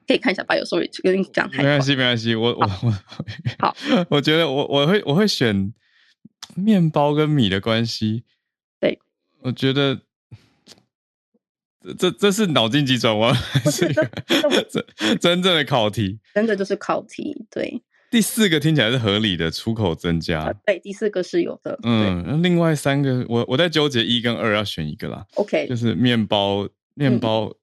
[0.08, 1.62] 可以看一下吧，有时候跟你讲太。
[1.62, 2.94] 没关系，没关系，我我我
[3.58, 3.76] 好，
[4.10, 5.72] 我觉得我我会我会选
[6.54, 8.24] 面包跟米的关系。
[9.42, 10.00] 我觉得
[11.82, 13.86] 这这这是脑筋急转弯，还是
[14.68, 16.18] 真真正的考题？
[16.34, 17.46] 真的就是考题。
[17.50, 17.80] 对，
[18.10, 20.52] 第四个听起来是合理的，出口增加。
[20.64, 21.78] 对，第四个是有的。
[21.84, 25.24] 嗯，另外三个，我我在纠结一跟二要选一个啦。
[25.34, 27.54] OK，就是面包，面包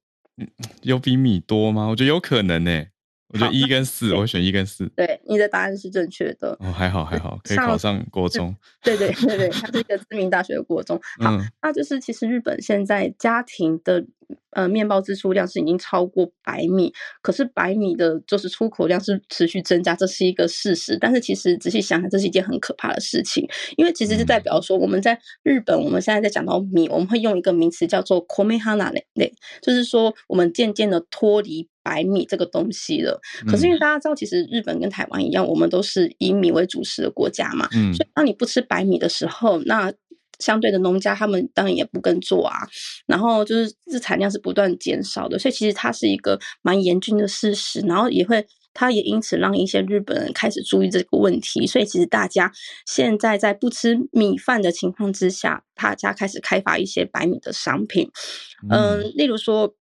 [0.82, 1.86] 有比米多吗？
[1.86, 2.90] 我觉得有可能呢、欸。
[3.34, 4.86] 我觉得一跟四，我会选一跟四。
[4.94, 6.56] 对，你的答案是正确的。
[6.60, 8.54] 哦，还好还好，可以考上国中。
[8.80, 10.96] 对对对对，它是一个知名大学的国中。
[11.18, 14.06] 好，嗯、那就是其实日本现在家庭的
[14.50, 20.96] 呃面包支出量是已经超过白米，可是白米的就是出口量是持续增加，这是一个事实。
[21.00, 31.68] 但是其实仔细想想，这是一件很可怕的事情，因为其实就代表说我们在日本，我们现在在讲到米，我们会用一个名词叫做 “komehana” 类，就是说我们渐渐的脱离。
[31.84, 39.92] 白米这个东西了，可是因为大家知道，其实日本跟台湾一样，我们都是以米为主食的国家嘛，嗯，所以当你不吃白米的时候，那
[40.38, 42.56] 相对的农家他们当然也不耕作啊，
[43.06, 52.52] 然后就是日产量是不断减少的，所以其实它是一个蛮严峻的事实，然后也会，它也因此让一些日本人开始注意这个问题，所以其实大家
[52.86, 58.10] 现在在不吃米饭的情况之下，大家开始开发一些白米的商品，
[58.70, 59.74] 嗯，嗯，例如说。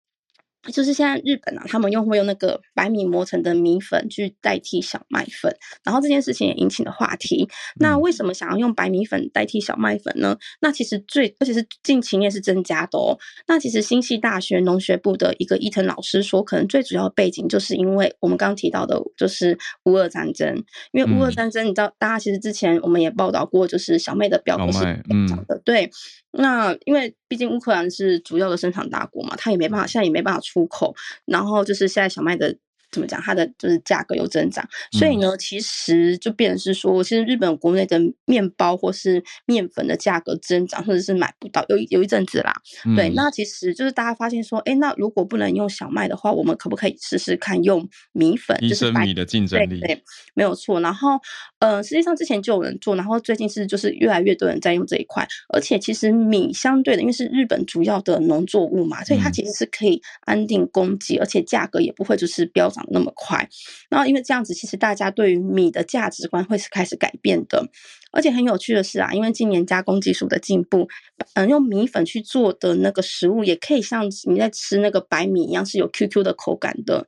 [0.72, 7.50] 就是现在日本啊，他们用会用那个白米磨成的米粉去代替小麦粉，然后这件事情也引起了话题。
[7.80, 10.38] 那为什么想要用白米粉代替小麦粉呢？
[10.60, 13.18] 那其实最，而且是近期也是增加的哦。
[13.48, 20.64] 那其实新系大学农学部的一个伊藤老师说，可能最主要的背景就是因为我们刚刚提到的，就是乌俄战争。
[20.92, 24.80] 因为乌俄战争，你知道，大家其实之前我们也报道过，就是小麦的标格是
[25.28, 25.90] 涨的，嗯、对。
[26.32, 30.94] 那因为毕竟乌克兰是主要的生产大国嘛，它也没办法，现在也没办法出口。
[31.24, 32.58] 然后就是现在小麦的。
[32.92, 33.22] 怎么讲？
[33.22, 42.54] 它的就是价格有增长，所以呢，其实就变成是说，其实日本国内的面包或是面粉的价格增长，或者是买不到，有有一阵子啦。
[42.86, 48.58] 嗯、对，那其实就是大家发现说，哎，那如果不能用小麦的话，我们可不可以试试看用米粉？
[48.68, 49.80] 就是米的竞争力。
[49.80, 50.80] 对，对，没有错。
[50.82, 51.20] 然后，
[51.60, 62.81] 呃，实际上之前就有人做，然后最近是就是越来越多人在用这一块，而且其实米相对的，因为是日本主要的农作物嘛，所以它其实是可以安定供给，而且价格也不会就是飙涨。
[62.90, 63.48] 那么快，
[63.90, 67.68] 然后因为这样子，其实大家对于米的价值观会是开始改变的，
[68.12, 70.88] 而且很有趣的是啊，因为今年加工技术的进步，
[71.36, 77.06] 嗯，用米粉去做的那个食物，也可以像你在吃那个白米一样是有 QQ 的口感的。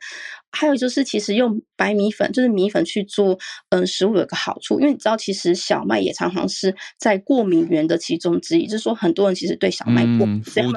[0.56, 3.36] 还有就是，其实用白米粉，就是米粉去做，
[3.70, 10.72] 嗯，食物有一个好处，因为你知道，其实小麦也常常是在过敏源的其中之一，就是说很多人其实对小麦过敏，麸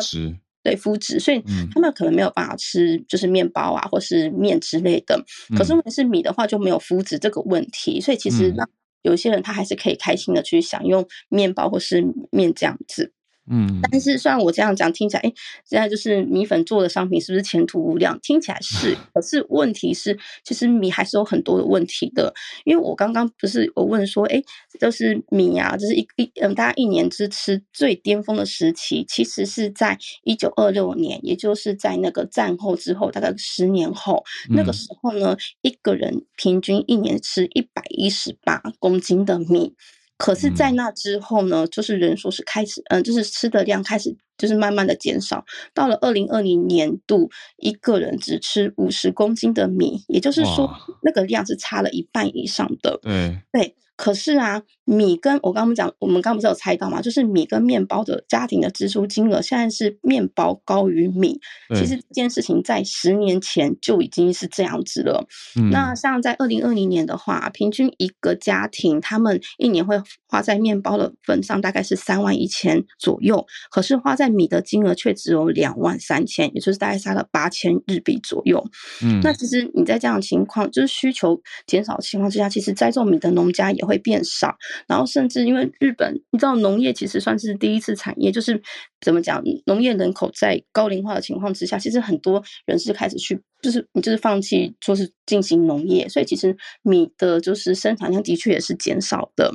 [0.67, 1.41] 对麸质，所以
[1.73, 5.25] 他们可能没有办法吃，就是面包啊，或是面之类的。
[5.57, 8.67] 可是问题是米的话，就没有麸质这个问题，所以其实那
[9.03, 13.13] 有些人他还是可以开心的去享用面包或是面这样子。
[13.49, 15.33] 嗯，但是虽然我这样讲听起来，哎，
[15.65, 18.19] 现在就是米粉做的商品是不是前途无量？
[18.21, 22.35] 听起来是，可是问题是，其实米还是有很多的问题的。
[22.65, 24.43] 因为我刚刚不是我问说，哎，
[24.81, 39.75] 就是米啊，就是一一嗯，大家一年之吃最巅峰的时期，其实是在一九二六年，也就是在那个战后之后，大概十年后，那个时候呢，一个人平均一年吃一百一十八公斤的米。
[40.19, 45.45] 可是，在那之后呢，就是人数是开始，嗯，就是吃的量开始就是慢慢的减少。
[45.75, 50.71] 到了二零二零年度，一个人只吃五十公斤的米，也就是说，
[51.03, 52.99] 那个量是差了一半以上的。
[53.03, 53.77] 对对。
[53.97, 57.01] 可是啊，米跟我刚刚讲，我们刚刚不是有猜到嘛？
[57.01, 61.41] 就是米跟面包的家庭的支出金额，现在是面包高于米。
[61.75, 65.27] 其实这件事情在十年前就已经是这样子了。
[65.59, 78.63] 嗯、那像在二零二零年的话，平均一个家庭他们一年会花在面包的份上大概是三万一千左右，可是花在米的金额却只有两万三千，也就是大概差了八千日币左右。
[79.03, 84.55] 嗯，那其实你在这样的情况，就是需求减少的情况之下，其实栽种米的农家也会变少，
[84.89, 88.61] 然后甚至因为日本，你知道农业其实算是第一次产业，就是
[89.01, 99.53] 怎么讲，农业人口在高龄化的情况之下，其实很多人是开始去，就是你就是放弃说是进行农业，所以其实米的就是生产量的确也是减少的。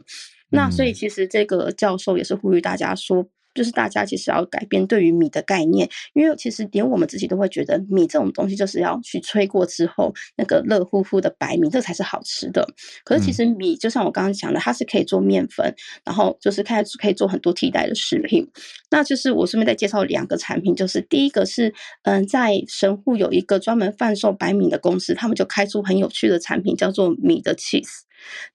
[0.50, 3.28] 那所以其实这个教授也是呼吁大家说。
[3.54, 12.68] 就是大家其实要改变对于米的概念，因为其实连我们自己都会觉得米这种东西就是要去吹过之后那个热乎乎的白米，这才是好吃的。
[13.04, 15.74] 可是其实米就像我刚刚讲的，它是可以做面粉，
[16.06, 18.48] 然后就是开始可以做很多替代的食品。
[18.90, 21.74] 那就是我顺便再介绍两个产品，就是第一个是
[22.04, 28.02] 嗯，在神户有一个专门贩售白米的公司，他们就开出很有趣的产品，叫做米的 cheese。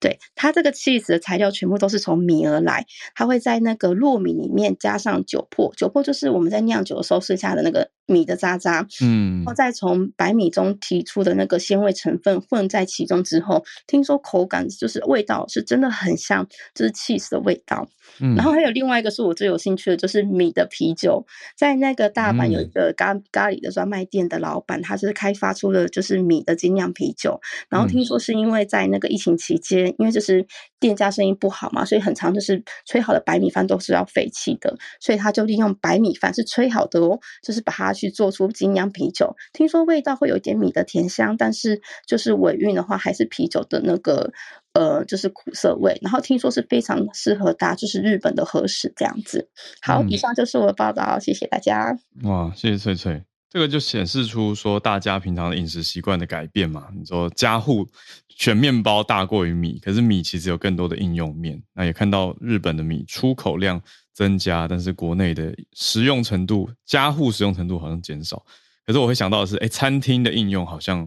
[0.00, 7.90] 对，它这个 cheese 的材料全部都是从米而来，它会在那个糯米里面加上酒粕，酒粕就是我们在酿酒的时候剩下的那个。
[8.06, 17.88] 米的渣渣，嗯，然后再从白米中提出的那个鲜味成分混在其中之后，听说口感就是味道是真的很像，就是 cheese 的味道。
[18.20, 21.26] 嗯，然后还有另外一个是我最有兴趣的，就是米的啤酒，
[21.56, 27.40] 在那个大阪有一个咖咖喱的专卖店的老板，他就是开发出了就是米的精酿啤酒。
[27.68, 30.46] 然后听说是因为在那个疫情期间，因为就是
[30.78, 37.95] 店家生意不好嘛，所以很长就是吹好的白米饭都是要废弃的，所以他就利用白米饭是吹好的哦，就是把它。
[37.96, 44.32] 去做出精酿啤酒，听说味道会有一点米的甜香，但是就是尾韵的话，还是啤酒的那个
[44.74, 45.98] 呃，就是苦涩味。
[46.02, 49.48] 然后听说是非常适合搭，就是日本的和食这样子。
[49.80, 51.98] 好，嗯、以上就是我的报道，谢谢大家。
[52.22, 56.88] 哇，谢谢翠翠，这个就显示出说大家平常的饮食习惯的改变嘛。
[56.96, 57.88] 你说家户
[58.28, 61.60] 选面包大过于米，可是米其实有更多的应用面。
[61.74, 63.82] 那也看到日本的米出口量。
[64.16, 68.42] 增加，但是国内的使用程度，家户使用程度好像减少。
[68.86, 71.06] 可是我会想到的是，哎，餐厅的应用好像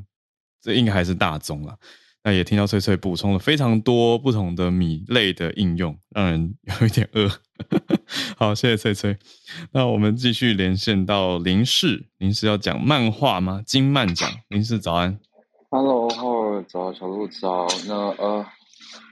[0.61, 1.75] 这应该还是大宗啊。
[2.23, 7.27] 那也听到翠翠补充了非常多不同的米类的应用，让人有一点饿。
[8.37, 9.17] 好，谢谢翠翠。
[9.71, 13.63] 那我们继续连线到林氏，林氏要讲漫画吗？
[13.65, 15.19] 金漫奖，林氏早安。
[15.71, 17.65] Hello，早，小鹿早。
[17.87, 18.45] 那呃。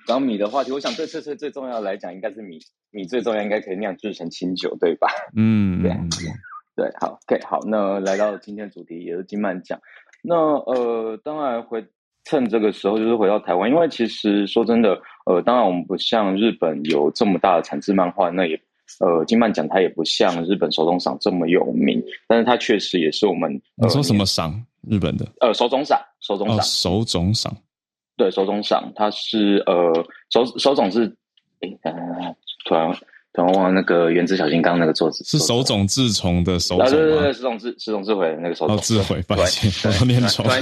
[0.06, 2.58] 讲米的话题，我想对翠翠最重要的来讲，应该是米
[2.92, 5.08] 米最重要，应该可以酿制成清酒，对吧？
[5.36, 5.92] 嗯，对，
[6.76, 9.80] 对，好，OK，好，那来到今天主题也是金漫奖，
[10.22, 11.86] 那呃，当然回
[12.24, 18.60] 趁这个时候就是回到台湾，因为其实说真的，呃，当然我们不像日本有这么大的产制漫画，那也
[19.00, 24.64] 呃，金漫奖它也不像日本手冢赏这么有名，但是它确实也是我们你说什么赏？
[24.90, 27.54] 日本的呃，手冢赏，手冢赏，手冢赏。
[28.16, 29.94] 对，手冢赏，它是呃，
[30.30, 31.14] 手手冢是，
[31.60, 31.70] 哎，
[32.68, 32.92] 突然
[33.34, 38.78] 突然忘了那个原子小金刚那个作者是手冢治虫的手冢啊，对对对，手冢治手冢治回那个手冢。
[38.80, 40.60] 治回，抱歉，我念错了，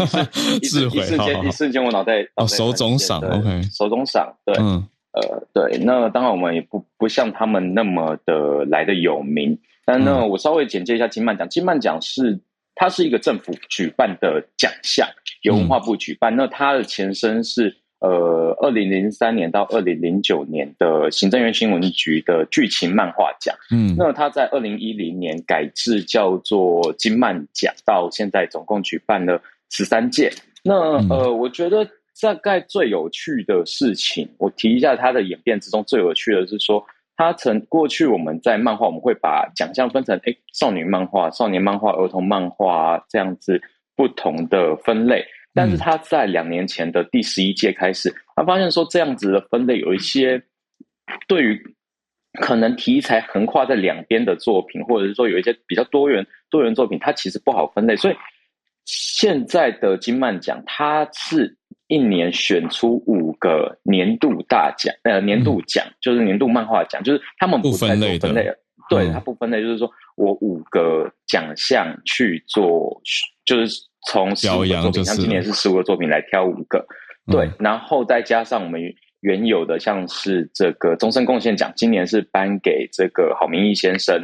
[0.61, 12.39] 治虫， 一瞬间一瞬间我脑袋哦，手冢赏，OK，手冢赏，对，嗯，呃，对，那当然我们也不不像他们那么的来的有名，但那，我稍微简介一下金曼奖，金曼奖是
[12.75, 15.07] 它是一个政府举办的奖项。
[15.43, 23.55] 由文化部举办，那它的前身是呃，二零零三年到二零零九年的行政院新闻局的剧情漫画奖。
[23.71, 29.41] 嗯，那它在二零一零年改制叫做金漫奖，到现在总共举办了
[29.71, 30.31] 十三届。
[30.63, 30.73] 那
[31.09, 31.83] 呃，我觉得
[32.21, 36.85] 大概最有趣的事情，我提一下它的演变之中最有趣的是说，
[37.17, 43.59] 它曾过去我们在漫画我们会把奖项分成诶少女漫画、少年漫画、儿童漫画这样子
[43.95, 45.25] 不同的分类。
[45.55, 50.43] 但是他在两年前的第十一届开始，他发现说这样子的分类有一些
[51.29, 51.75] 对于
[52.41, 57.95] 可能题材横跨在两边的作品，或者是说有一些比较多元多元作品，它其实不好分类。
[57.95, 58.15] 所以
[58.83, 68.53] 现在的金漫奖，它是一年选出五个年度大奖，呃，年度奖就是年度漫画奖，就是他们不分类了。
[68.89, 73.01] 对，它不分类，就是说我五个奖项去做，
[73.45, 73.81] 就是。
[74.07, 76.85] 从十五个作品，像今年是十五个作品来挑五个，
[77.31, 78.81] 对，然后再加上我们
[79.21, 84.15] 原有的，像是这个终身贡献奖，今年是颁给这个郝明义先生，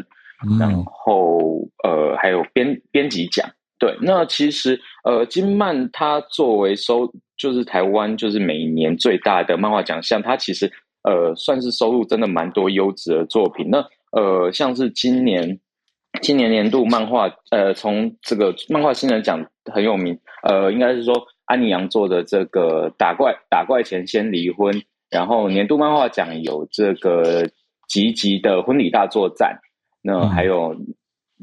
[0.47, 3.49] 嗯、然后呃还有编编辑奖。
[3.79, 10.71] 对，那其实呃金漫它作为收就是台湾就是每年最大的漫画奖项，它其实
[11.01, 13.67] 呃算是收入真的蛮多优质的作品。
[13.71, 15.59] 那呃像是今年
[16.21, 21.13] 今年年度漫画呃从这个漫画新人奖很有名，呃应该是说。
[21.45, 24.73] 安妮杨做的这个打怪打怪前先离婚，
[25.09, 27.45] 然后年度漫画奖有这个
[27.89, 29.59] 吉吉的婚礼大作战，
[30.01, 30.73] 那还有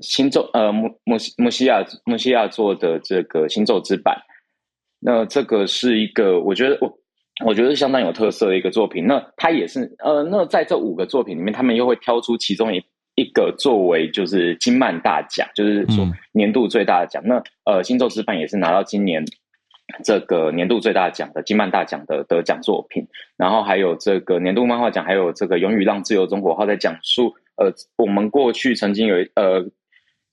[0.01, 4.17] 星咒呃莫莫西莫西亚莫西亚做的这个星咒之版，
[4.99, 6.91] 那这个是一个我觉得我
[7.45, 9.07] 我觉得相当有特色的一个作品。
[9.07, 12.83] 那它也是呃那在这五个作品里面，他们又会挑出其中一
[13.19, 17.23] 一个作为就是金曼大奖，就是说年度最大的奖。
[17.27, 19.25] 那呃星咒之版也是拿到今年。
[20.05, 23.09] 这个年度最大奖的金曼大奖的得奖作品，
[23.39, 29.65] 然后还有这个年度漫画奖，还有这个《勇与浪自由中国号》在讲述呃，我们过去曾经有呃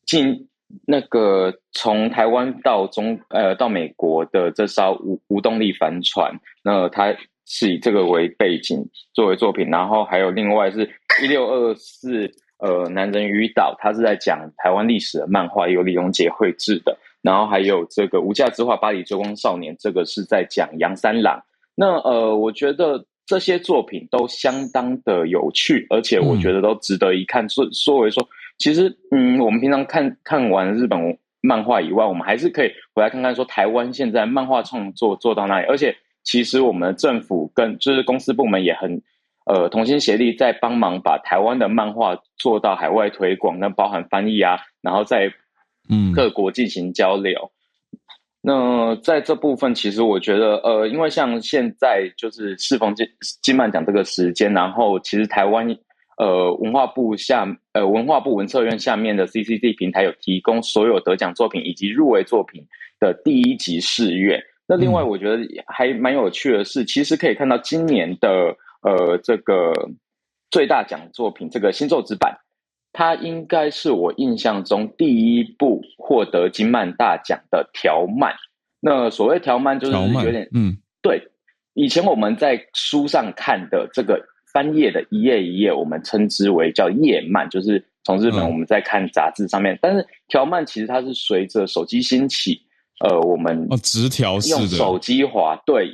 [0.06, 0.50] 进
[0.86, 7.16] 那个从台湾到中呃到美国的这艘无无动力帆船，那它
[7.46, 10.82] 是以这个为背景作为作品，然后还有另外是
[11.24, 12.30] 一六二四
[12.60, 16.98] 呃男人与岛，它是在讲台湾历史的漫画，由李永杰绘制的。
[17.22, 21.44] 然后还有这个无价之画《巴黎追光少年》，这个是在讲杨三郎。
[21.74, 27.50] 那呃，我觉得这些作品都相当的有趣，而且我觉得都值得一看。
[27.50, 28.24] 说说为说，
[28.60, 35.66] 其实嗯，我们平常看看完日本漫画以外，我们还是可以回来看看说台湾现在漫画创作做到哪里。
[35.66, 39.02] 而且其实我们的政府跟就是公司部门也很
[39.46, 45.32] 呃同心协力，在帮忙把台湾的漫画做到海外推广，那包含翻译啊，然后在。
[45.88, 47.52] 嗯，各国进行交流。
[47.92, 48.00] 嗯、
[48.42, 53.08] 那在这部分，其实我觉得，呃，因为像现在就是适逢金
[53.44, 55.68] 金漫奖这个时间，然后其实台湾
[56.18, 62.66] 呃文化部下呃文化部文策院下面的 CCC 平台有提供所有得奖作品以及入围作品
[63.00, 64.44] 的第一级试阅。
[64.68, 69.74] 那另外我觉得还蛮有趣的是，其实可以看到今年的呃这个
[70.50, 72.38] 最大奖作品这个星座之版。
[72.98, 78.34] 它应该是我印象中第一部获得金漫大奖的条漫。
[78.80, 81.22] 那所谓条漫就是有点，嗯，对。
[81.74, 89.76] 以前我们在书上看的这个翻页的一页一页，我们称之为叫页漫，就是从日本我们在看杂志上面。
[89.76, 92.62] 嗯、但是条漫其实它是随着手机兴起，
[93.02, 95.92] 呃，我们哦直条式的用手机滑，对。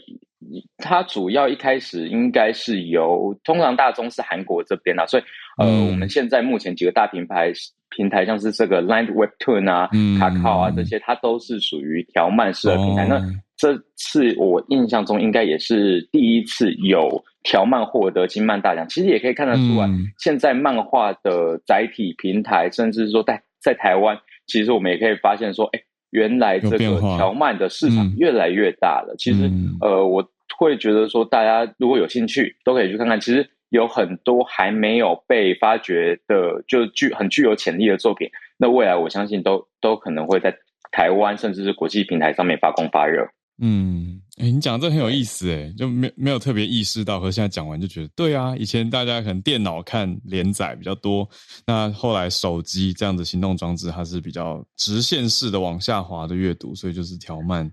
[0.78, 5.24] 它主要一开始应该是由通常大宗是韩国这边啊，所以
[5.58, 7.52] 呃，我们现在目前几个大品牌
[7.90, 13.06] 平台，像是这个 Line Webtoon 啊、Kakao 啊这些，它都是属于条漫式的平台。
[13.06, 13.22] 那
[13.56, 18.88] 这次我印象中应该也是第一次有条漫获得金漫大奖。
[18.90, 19.88] 其实也可以看得出来，
[20.18, 24.18] 现在漫画的载体平台，甚至说在在台湾，
[24.48, 25.82] 其实我们也可以发现说，哎。
[26.12, 29.16] 原来这个条漫的市场越来越大了。
[29.18, 29.50] 其实，
[29.82, 30.26] 呃，我
[30.58, 33.20] 会觉得说，大家如果有兴趣，都可以去看看。
[33.20, 38.30] 其实有很多还没有被发掘的，就具很具有潜力的作品。
[38.58, 40.56] 那未来我相信都都可能会在
[40.92, 43.30] 台湾甚至是国际平台上面发光发热。
[43.60, 51.30] 嗯，哎，你讲这很有意思，哎，就没没有特别意识到，和现在讲完就觉得，对啊，以前大家可能电脑看连载比较多，
[51.68, 57.70] 那后来手机这样子行动装置，它是比较直线式的往下滑的阅读，所以就是条漫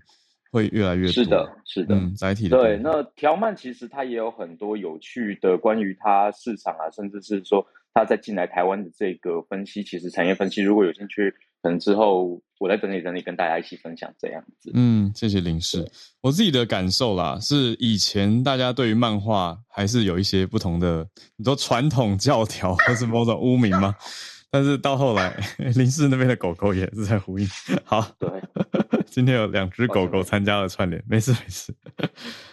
[0.51, 1.11] 会越来越多。
[1.11, 2.57] 是的，是的，嗯，载体的。
[2.57, 7.65] 对，那条漫其实它也有很多有趣的关于它市场啊，甚至是说
[7.95, 11.33] 它在进来台湾的这个分析，其实产业分析，如果有兴趣。
[11.61, 14.69] 可能之后我在整理整理，跟大家一起分享这样子。
[14.73, 15.89] 嗯，谢谢林氏。
[16.21, 21.07] 我自己的感受啦，是以前大家对于漫画还是有一些不同的，
[21.37, 23.95] 你说传统教条或是某种污名吗？
[24.51, 25.33] 但是到后来，
[25.75, 27.47] 林氏那边的狗狗也是在呼应。
[27.85, 28.29] 好，对，
[29.09, 31.73] 今天有两只狗狗参加了串联，没事没事。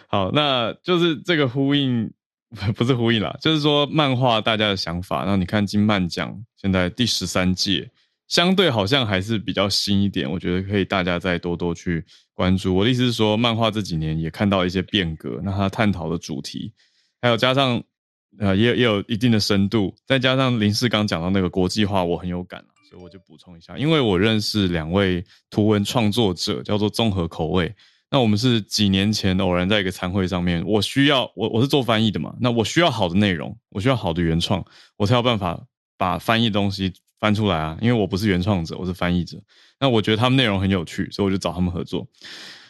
[0.07, 2.09] 好，那就是这个呼应，
[2.75, 5.21] 不是呼应啦，就是说漫画大家的想法。
[5.21, 7.91] 然后你看金漫奖现在第十三届。
[8.27, 12.03] 相对好像还是比较新一点，我觉得可以大家再多多去
[12.33, 12.75] 关注。
[12.75, 16.73] 我的意思是说，漫画这几年也看到一些变革，那它探讨的主题，
[17.21, 17.81] 还有加上
[18.37, 27.73] 呃，也也有一定的深度，再加上林氏刚讲到那个国际化，我很有感啊，所以我就补充一下，因为我认识两位图文创作者，叫做综合口味。
[28.11, 34.65] 那我们是几年前偶然在一个餐会上面，我需要我我是做翻译的嘛，那我需要好的内容，我需要好的原创，
[34.97, 35.65] 我才有办法
[35.97, 36.93] 把翻译东西。
[37.19, 37.77] 翻出来啊！
[37.81, 39.37] 因为我不是原创者，我是翻译者。
[39.79, 42.07] 那我觉得他们内容很有趣，所以我就找他们合作。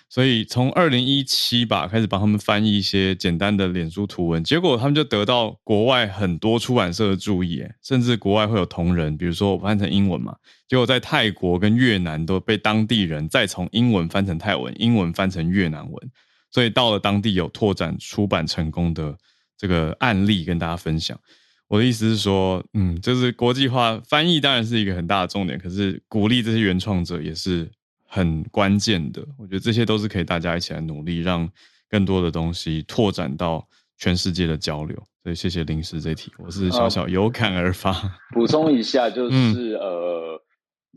[0.10, 10.34] 所以从二零一七吧开始帮他们翻译一些简单的脸书图文，结果他们就得到国外很多出版社的注意，甚至国外会有同人，比如说我翻成英文嘛，
[10.66, 16.12] 结果在泰国跟越南都被当地人再从英文翻成泰文，英文翻成越南文，
[16.52, 19.14] 所以到了当地有拓展出版成功的
[19.58, 21.20] 这个案例跟大家分享。
[21.68, 27.70] 我的意思是说，嗯，就是国际化翻译当然是一个很大的重点，可是鼓励这些原创者也是。
[28.10, 31.48] 很关键的，我觉得这些都是可以大家一起来努力，让
[31.90, 34.96] 更多的东西拓展到全世界的交流。
[35.24, 37.92] 所以谢谢临时这题，我是小小有感而发。
[37.92, 40.42] 呃、补充一下，就是、嗯、呃，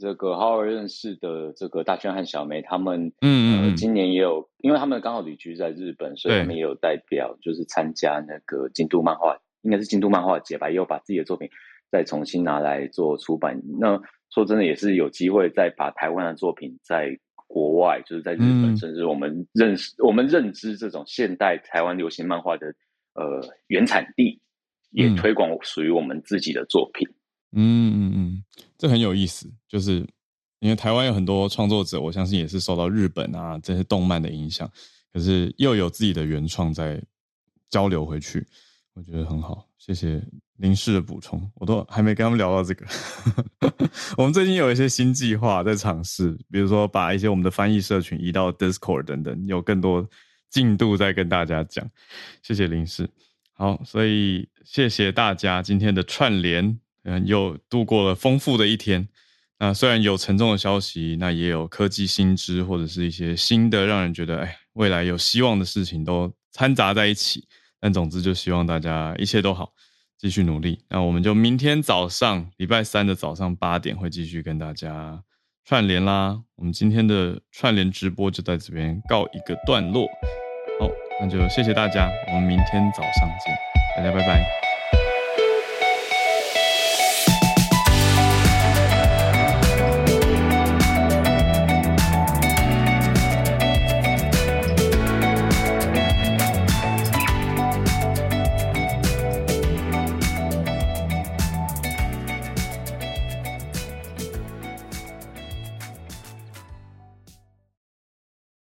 [0.00, 11.48] 这个好好认识的这个大圈和小梅他们，嗯嗯、呃，今年也有，因为他们刚好旅居在日本，所以他们也有代表就是参加那个京都漫画，应该是京都漫画节吧，也有把自己的作品
[11.90, 13.60] 再重新拿来做出版。
[13.78, 14.00] 那
[14.30, 22.68] 说真的，也是有机会再把台湾的作品在国外，就是在日本，嗯、甚至我们认识、我们认知这种现代台湾流行漫画的
[23.14, 24.40] 呃原产地，
[24.90, 27.08] 也推广属于我们自己的作品。
[27.52, 28.44] 嗯嗯嗯，
[28.78, 30.06] 这很有意思，就是
[30.60, 34.70] 因为台湾有很多创作者，我相信也是受到日本啊这些动漫的影响，
[35.12, 37.02] 可是又有自己的原创在
[37.68, 38.46] 交流回去，
[39.00, 39.66] 我觉得很好。
[39.78, 40.22] 谢谢
[40.58, 42.86] 林氏的补充，我都还没跟他们聊到这个。
[44.18, 50.06] 我们最近有一些新计划在尝试，比如说把一些我们的翻译社群移到 Discord 等等，有更多
[50.50, 51.88] 进度再跟大家讲。
[52.42, 53.08] 谢谢林氏，
[53.54, 59.08] 好，所以谢谢大家今天的串联，嗯，又度过了丰富的一天。
[59.58, 67.48] 那虽然有沉重的消息，那也有科技新知或者是一些新的让人觉得哎未来有希望的事情都掺杂在一起。
[67.80, 69.72] 但总之，就希望大家一切都好，
[70.18, 70.84] 继续努力。
[70.88, 75.22] 那我们就明天早上，礼拜三的早上八点会继续跟大家
[75.64, 76.42] 串联啦。
[76.56, 80.06] 我们今天的串联直播就在这边告一个段落。
[80.78, 80.88] 好，
[81.20, 83.54] 那就谢谢大家，我们明天早上见，
[83.96, 84.69] 大家拜拜。